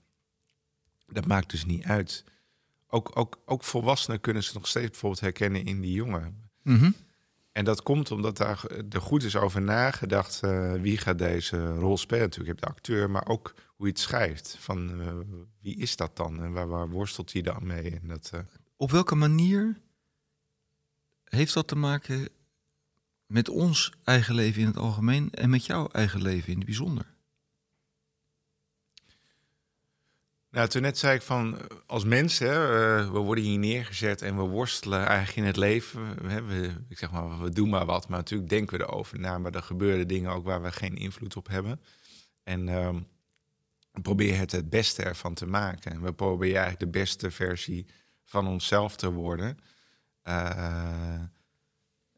[1.07, 2.23] Dat maakt dus niet uit.
[2.87, 6.49] Ook, ook, ook volwassenen kunnen ze nog steeds bijvoorbeeld herkennen in die jongen.
[6.61, 6.91] Mhm.
[7.51, 11.97] En dat komt omdat daar er goed is over nagedacht eh, wie gaat deze rol
[11.97, 12.23] spelen.
[12.23, 14.57] Natuurlijk heb je de acteur, maar ook hoe je het schrijft.
[14.59, 15.07] Van eh,
[15.61, 17.91] wie is dat dan en waar, waar worstelt hij dan mee?
[17.91, 18.31] En dat,
[18.75, 19.77] Op welke manier
[21.25, 22.29] heeft dat te maken
[23.25, 27.15] met ons eigen leven in het algemeen en met jouw eigen leven in het bijzonder?
[30.55, 34.41] Nou, toen net zei ik van, als mensen, eh, we worden hier neergezet en we
[34.41, 36.27] worstelen eigenlijk in het leven.
[36.47, 39.37] We, ik zeg maar, we doen maar wat, maar natuurlijk denken we erover na.
[39.37, 41.81] Maar er gebeuren dingen ook waar we geen invloed op hebben.
[42.43, 42.99] En ehm,
[43.91, 45.91] we proberen het het beste ervan te maken.
[45.91, 47.85] En we proberen eigenlijk de beste versie
[48.23, 49.57] van onszelf te worden.
[50.25, 51.19] Eh,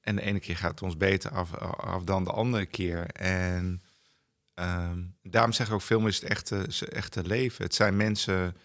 [0.02, 3.06] en de ene keer gaat het ons beter af, af dan de andere keer.
[3.12, 3.82] En
[4.58, 7.64] Ehm, daarom zeg ik ook, film is het echte, echte leven.
[7.64, 8.56] Het zijn mensen,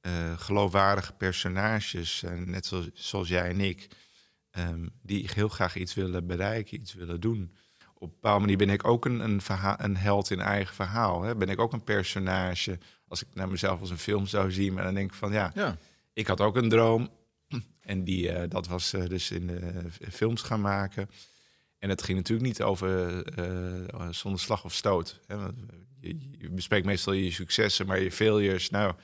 [0.00, 3.88] eh, geloofwaardige personages, net zoals, zoals jij en ik,
[4.50, 7.54] ehm, die heel graag iets willen bereiken, iets willen doen.
[7.94, 11.22] Op een bepaalde manier ben ik ook een, een, verhaal, een held in eigen verhaal.
[11.22, 11.36] Hè?
[11.36, 12.78] Ben ik ook een personage,
[13.08, 15.50] als ik naar mezelf als een film zou zien, maar dan denk ik van ja,
[15.54, 15.76] Ja.
[16.12, 17.10] ik had ook een droom.
[17.86, 21.08] En die, eh, dat was eh, dus in de films gaan maken.
[21.78, 25.20] En het ging natuurlijk niet over eh, zonder slag of stoot.
[25.26, 25.36] Hè?
[26.00, 28.94] Je, bespreekt meestal je successen, maar je failures, nou,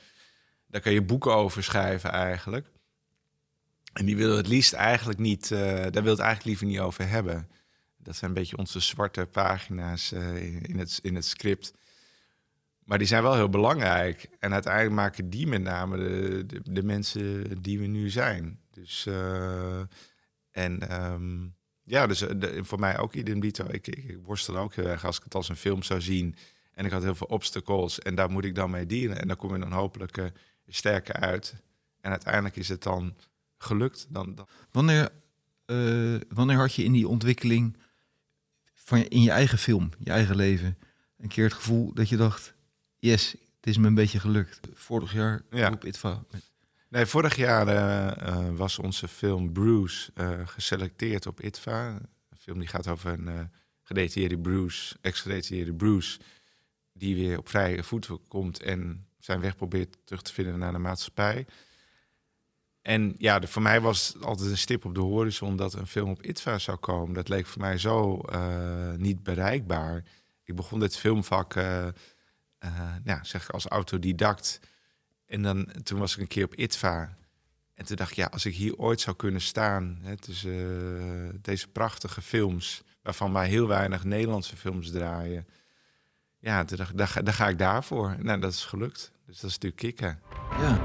[0.67, 2.71] daar kan je boeken over schrijven eigenlijk.
[3.93, 5.59] En die wil het liefst eigenlijk niet, eh,
[5.91, 7.49] daar wil het eigenlijk liever niet over hebben.
[7.97, 11.75] Dat zijn een beetje onze zwarte pagina's eh, in, het, in het script.
[12.85, 14.29] Maar die zijn wel heel belangrijk.
[14.39, 18.61] En uiteindelijk maken die met name de, de mensen die we nu zijn.
[18.73, 19.81] Dus, eh,
[20.51, 21.47] en ehm,
[21.83, 23.65] ja, dus eh, de- voor mij ook idem dito.
[23.69, 26.37] Ik, ik, ik worstel ook heel erg als ik het als een film zou zien.
[26.73, 27.99] En ik had heel veel obstacles.
[27.99, 29.21] En daar moet ik dan mee dienen.
[29.21, 30.25] En dan kom je dan hopelijk eh,
[30.69, 31.55] sterker uit.
[32.01, 33.15] En uiteindelijk is het dan
[33.59, 34.07] gelukt.
[34.09, 34.49] Dan, dan...
[34.71, 35.11] Wanneer,
[36.29, 37.77] wanneer had je in die ontwikkeling
[38.75, 40.79] van je, in je eigen film, je eigen leven,
[41.19, 42.55] een keer het gevoel dat je dacht:
[42.99, 44.61] yes, het is me een beetje gelukt.
[44.75, 45.71] Vorig jaar Ja.
[45.71, 46.25] op ITVA.
[46.93, 51.89] Nee, vorig jaar eh, eh, was onze film Bruce eh, geselecteerd op ITVA.
[51.89, 53.41] Een film die gaat over een eh
[53.83, 56.21] gedetineerde Bruce, ex-gedetineerde Bruce,
[56.93, 60.79] die weer op vrije voeten komt en zijn weg probeert terug te vinden naar de
[60.79, 61.47] maatschappij.
[62.83, 66.11] En ja, voor mij was het altijd een stip op de horizon dat een film
[66.11, 67.15] op ITVA zou komen.
[67.15, 68.21] Dat leek voor mij zo
[68.97, 70.05] niet bereikbaar.
[70.45, 71.55] Ik begon dit filmvak,
[73.05, 74.61] ja, zeg ik als autodidact.
[75.33, 77.17] En dan, toen was ik een keer op ITVA.
[77.75, 79.99] En toen dacht ik, ja, als ik hier ooit zou kunnen staan...
[80.03, 82.83] Hè, tussen eh, deze prachtige films...
[83.03, 85.47] waarvan maar heel weinig Nederlandse films draaien...
[86.39, 88.17] ja, toen dacht ik, ga ik daarvoor.
[88.19, 89.13] Nou, dat is gelukt.
[89.27, 90.21] Dus dat is natuurlijk kicken.
[90.61, 90.81] Ja.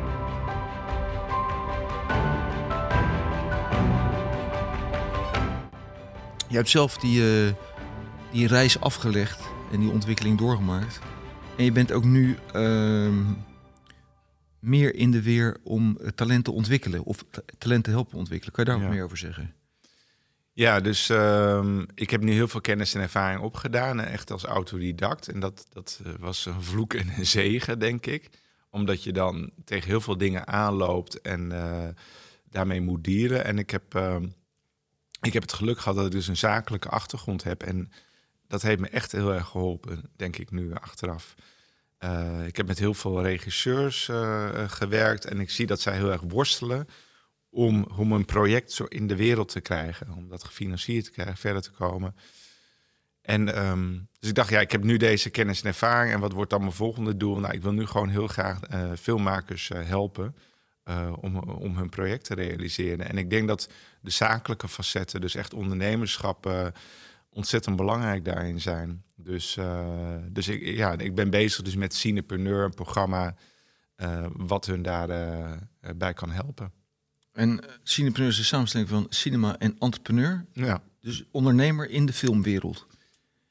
[6.47, 7.53] Je hebt zelf die, eh,
[8.31, 9.41] die reis afgelegd
[9.71, 10.99] en die ontwikkeling doorgemaakt.
[11.57, 13.23] En je bent ook nu ehm,
[14.67, 18.53] meer in de weer om eh, talent te ontwikkelen of ta- talent te helpen ontwikkelen.
[18.53, 18.85] Kan je daar Ja.
[18.85, 19.53] wat meer over zeggen?
[20.53, 24.43] Ja, dus ehm, ik heb nu heel veel kennis en ervaring opgedaan, eh, echt als
[24.43, 25.27] autodidact.
[25.27, 28.29] En dat, dat eh, was een vloek en een zegen, denk ik.
[28.69, 31.51] Omdat je dan tegen heel veel dingen aanloopt en
[32.49, 33.43] daarmee moet dieren.
[33.45, 34.27] En ik heb, ehm,
[35.21, 37.63] ik heb het geluk gehad dat ik dus een zakelijke achtergrond heb.
[37.63, 37.91] En
[38.47, 41.35] dat heeft me echt heel erg geholpen, denk ik nu achteraf.
[41.97, 45.95] Eh, ik heb met heel veel regisseurs eh, eh, gewerkt en ik zie dat zij
[45.95, 46.87] heel erg worstelen
[47.49, 50.13] om, om een project zo in de wereld te krijgen.
[50.15, 52.15] Om dat gefinancierd te krijgen, verder te komen.
[53.21, 56.13] En ehm, dus ik dacht, ja, ik heb nu deze kennis en ervaring.
[56.13, 57.39] En wat wordt dan mijn volgende doel?
[57.39, 58.59] Nou, ik wil nu gewoon heel graag
[58.99, 60.35] filmmakers helpen
[61.19, 63.09] om, om hun project te realiseren.
[63.09, 63.69] En ik denk dat
[64.01, 66.71] de zakelijke facetten, dus echt ondernemerschap,
[67.37, 69.03] ontzettend belangrijk daarin zijn.
[69.15, 73.35] Dus, eh, dus ik, ja, ik ben bezig dus met Cinepreneur, een programma
[73.95, 75.59] eh, wat hun daarbij
[75.95, 76.71] bij kan helpen.
[77.37, 80.45] En eh, Cinepreneur is een samenstelling van cinema en entrepreneur.
[80.53, 80.81] Ja.
[80.99, 82.87] Dus ondernemer in de filmwereld.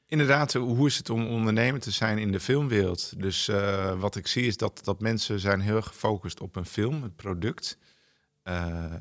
[0.07, 3.13] Inderdaad, hoe is het om ondernemer te zijn in de filmwereld?
[3.17, 6.65] Dus eh, wat ik zie is dat, dat mensen zijn heel erg gefocust op een
[6.65, 7.77] film, het product.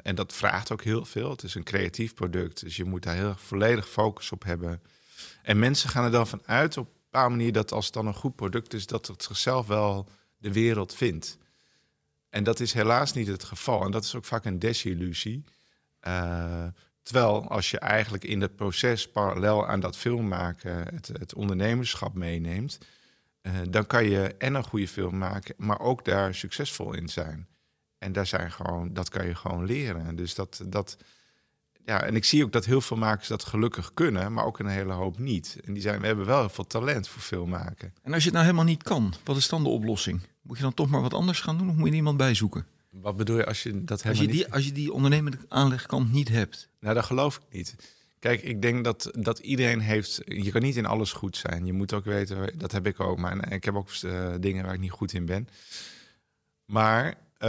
[0.03, 1.30] En dat vraagt ook heel veel.
[1.30, 4.82] Het is een creatief product, dus je moet daar heel volledig focus op hebben.
[5.42, 8.14] En mensen gaan er dan vanuit op een bepaalde manier dat als het dan een
[8.14, 11.38] goed product is, dat het zichzelf wel de wereld vindt.
[12.28, 13.84] En dat is helaas niet het geval.
[13.84, 15.44] En dat is ook vaak een desillusie.
[16.07, 16.64] Uh,
[17.03, 22.14] terwijl als je eigenlijk in het proces parallel aan dat film maken het, het ondernemerschap
[22.14, 22.78] meeneemt,
[23.42, 27.49] uh, dan kan je en een goede film maken, maar ook daar succesvol in zijn.
[27.99, 30.16] En daar zijn gewoon, dat kan je gewoon leren.
[30.16, 30.97] Dus dat, dat,
[31.84, 34.66] ja, en ik zie ook dat heel veel makers dat gelukkig kunnen, maar ook een
[34.66, 35.59] hele hoop niet.
[35.64, 37.94] En die zijn, we hebben wel heel veel talent voor film maken.
[38.03, 40.20] En als je het nou helemaal niet kan, wat is dan de oplossing?
[40.42, 42.66] Moet je dan toch maar wat anders gaan doen of moet je iemand bijzoeken?
[42.90, 46.28] Wat bedoel je als je dat als je die, Als je die ondernemende aanlegkant niet
[46.28, 46.68] hebt.
[46.80, 47.74] Nou, dat geloof ik niet.
[48.18, 50.20] Kijk, ik denk dat, dat iedereen heeft...
[50.24, 51.66] Je kan niet in alles goed zijn.
[51.66, 53.18] Je moet ook weten, dat heb ik ook.
[53.18, 55.49] Maar ik heb ook uh, dingen waar ik niet goed in ben.
[56.64, 57.49] Maar uh,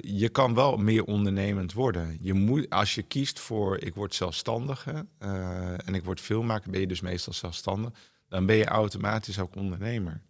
[0.00, 2.18] je kan wel meer ondernemend worden.
[2.20, 6.86] Je als je kiest voor ik word zelfstandige uh, en ik word filmmaker, ben je
[6.86, 7.90] dus meestal zelfstandig.
[8.28, 10.20] Dan ben je automatisch ook ondernemer.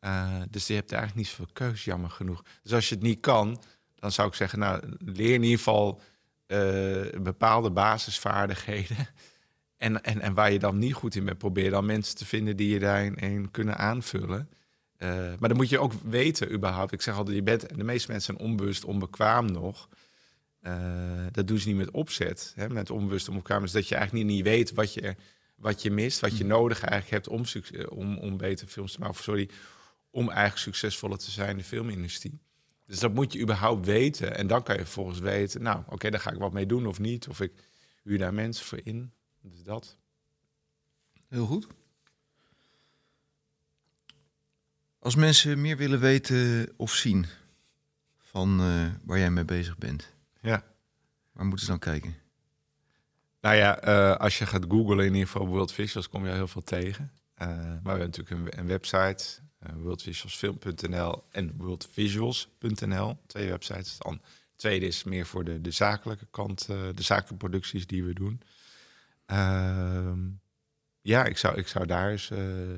[0.00, 2.42] Uh, dus je hebt eigenlijk niet zoveel keus, jammer genoeg.
[2.62, 3.62] Dus als je het niet kan,
[3.94, 6.00] dan zou ik zeggen, nou, leer in ieder geval
[7.22, 8.96] bepaalde basisvaardigheden.
[9.76, 12.56] En, en, en waar je dan niet goed in bent, probeer dan mensen te vinden
[12.56, 14.48] die je daarin kunnen aanvullen.
[15.02, 16.92] Uh, maar dan moet je ook weten überhaupt.
[16.92, 19.88] Ik zeg altijd, je bent, de meeste mensen zijn onbewust onbekwaam nog.
[20.62, 22.52] Uh, dat doen ze niet met opzet.
[22.56, 25.16] Hè, met onbewust onbekwaam is dat je eigenlijk niet, niet weet wat je,
[25.56, 26.50] wat je mist, wat je mm.
[26.50, 27.44] nodig eigenlijk hebt om,
[27.88, 29.14] om, om beter films te maken.
[29.16, 29.48] Of sorry,
[30.10, 32.40] om eigenlijk succesvoller te zijn in de filmindustrie.
[32.86, 34.36] Dus dat moet je überhaupt weten.
[34.36, 36.86] En dan kan je vervolgens weten, nou oké, okay, daar ga ik wat mee doen
[36.86, 37.28] of niet.
[37.28, 37.52] Of ik
[38.02, 39.12] huur daar mensen voor in.
[39.42, 39.96] Dus dat.
[41.28, 41.66] Heel goed.
[45.02, 47.26] Als mensen meer willen weten of zien
[48.18, 50.64] van uh, waar jij mee bezig bent, ja.
[51.32, 52.16] waar moeten ze dan kijken?
[53.40, 56.48] Nou ja, uh, als je gaat googlen in ieder geval World Visuals, kom je heel
[56.48, 57.12] veel tegen.
[57.38, 59.24] Uh, maar we hebben natuurlijk een, een website,
[59.74, 63.18] worldvisualsfilm.nl en worldvisuals.nl.
[63.26, 63.98] Twee websites.
[63.98, 64.20] Dan
[64.56, 68.42] tweede is meer voor de, de zakelijke kant, de zakelijke producties die we doen.
[69.26, 70.18] Ehm,
[71.00, 72.32] ja, ik zou, ik zou daar eens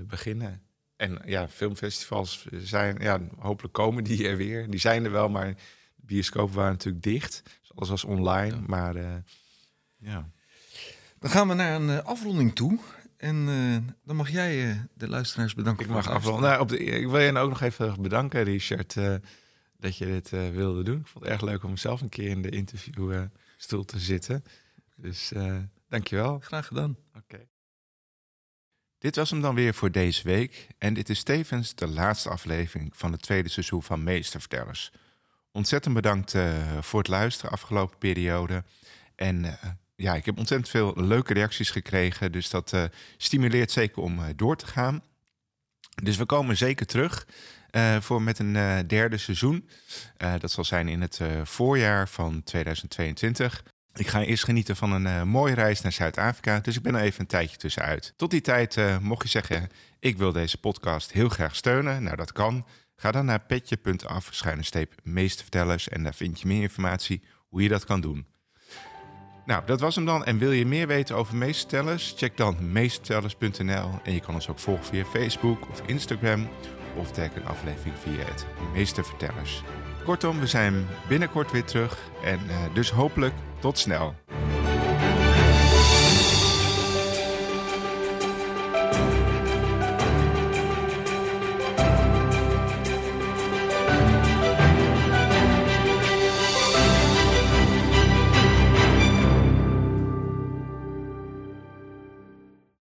[0.07, 0.63] beginnen.
[1.03, 4.71] En ja, filmfestivals zijn, ja, hopelijk komen die er weer.
[4.71, 5.55] Die zijn er wel, maar
[5.97, 7.43] bioscopen waren natuurlijk dicht.
[7.61, 9.15] Dus alles was online, maar uh,
[9.99, 10.31] ja.
[11.19, 12.79] Dan gaan we naar een uh, afronding toe.
[13.17, 15.85] En uh, dan mag jij de luisteraars bedanken.
[15.85, 16.51] Ik mag afronden.
[16.51, 18.95] Nou, op de, ik wil je ook nog even bedanken, Richard,
[19.79, 21.01] dat je dit wilde doen.
[21.01, 24.45] Ik vond het erg leuk om zelf een keer in de interviewstoel te zitten.
[24.97, 25.33] Dus
[25.89, 26.39] dankjewel.
[26.39, 26.97] Graag gedaan.
[29.03, 32.93] Dit was hem dan weer voor deze week en dit is tevens de laatste aflevering
[32.95, 34.93] van het tweede seizoen van Meestervertellers.
[35.53, 38.65] Ontzettend bedankt uh, voor het luisteren afgelopen periode.
[39.15, 39.53] En uh,
[39.97, 42.85] ja, ik heb ontzettend veel leuke reacties gekregen, dus dat uh,
[43.17, 45.03] stimuleert zeker om door te gaan.
[46.03, 47.27] Dus we komen zeker terug
[48.01, 49.69] voor met een derde seizoen.
[50.39, 53.63] dat zal zijn in het voorjaar van 2022.
[53.95, 57.03] Ik ga eerst genieten van een uh, mooie reis naar Zuid-Afrika, dus ik ben er
[57.03, 58.13] even een tijdje tussenuit.
[58.17, 59.69] Tot die tijd uh, mocht je zeggen,
[60.01, 62.03] ik wil deze podcast heel graag steunen.
[62.03, 62.67] Nou, dat kan.
[62.97, 64.63] Ga dan naar petje.af, schuine
[65.03, 68.27] meestervertellers en daar vind je meer informatie hoe je dat kan doen.
[69.47, 70.25] Nou, dat was hem dan.
[70.25, 72.15] En wil je meer weten over meestervertellers?
[72.17, 76.49] Check dan meestervertellers.nl en je kan ons ook volgen via Facebook of Instagram
[76.97, 79.63] of tag een aflevering via het Meestervertellers.
[80.05, 84.15] Kortom, we zijn binnenkort weer terug en uh, dus hopelijk tot snel.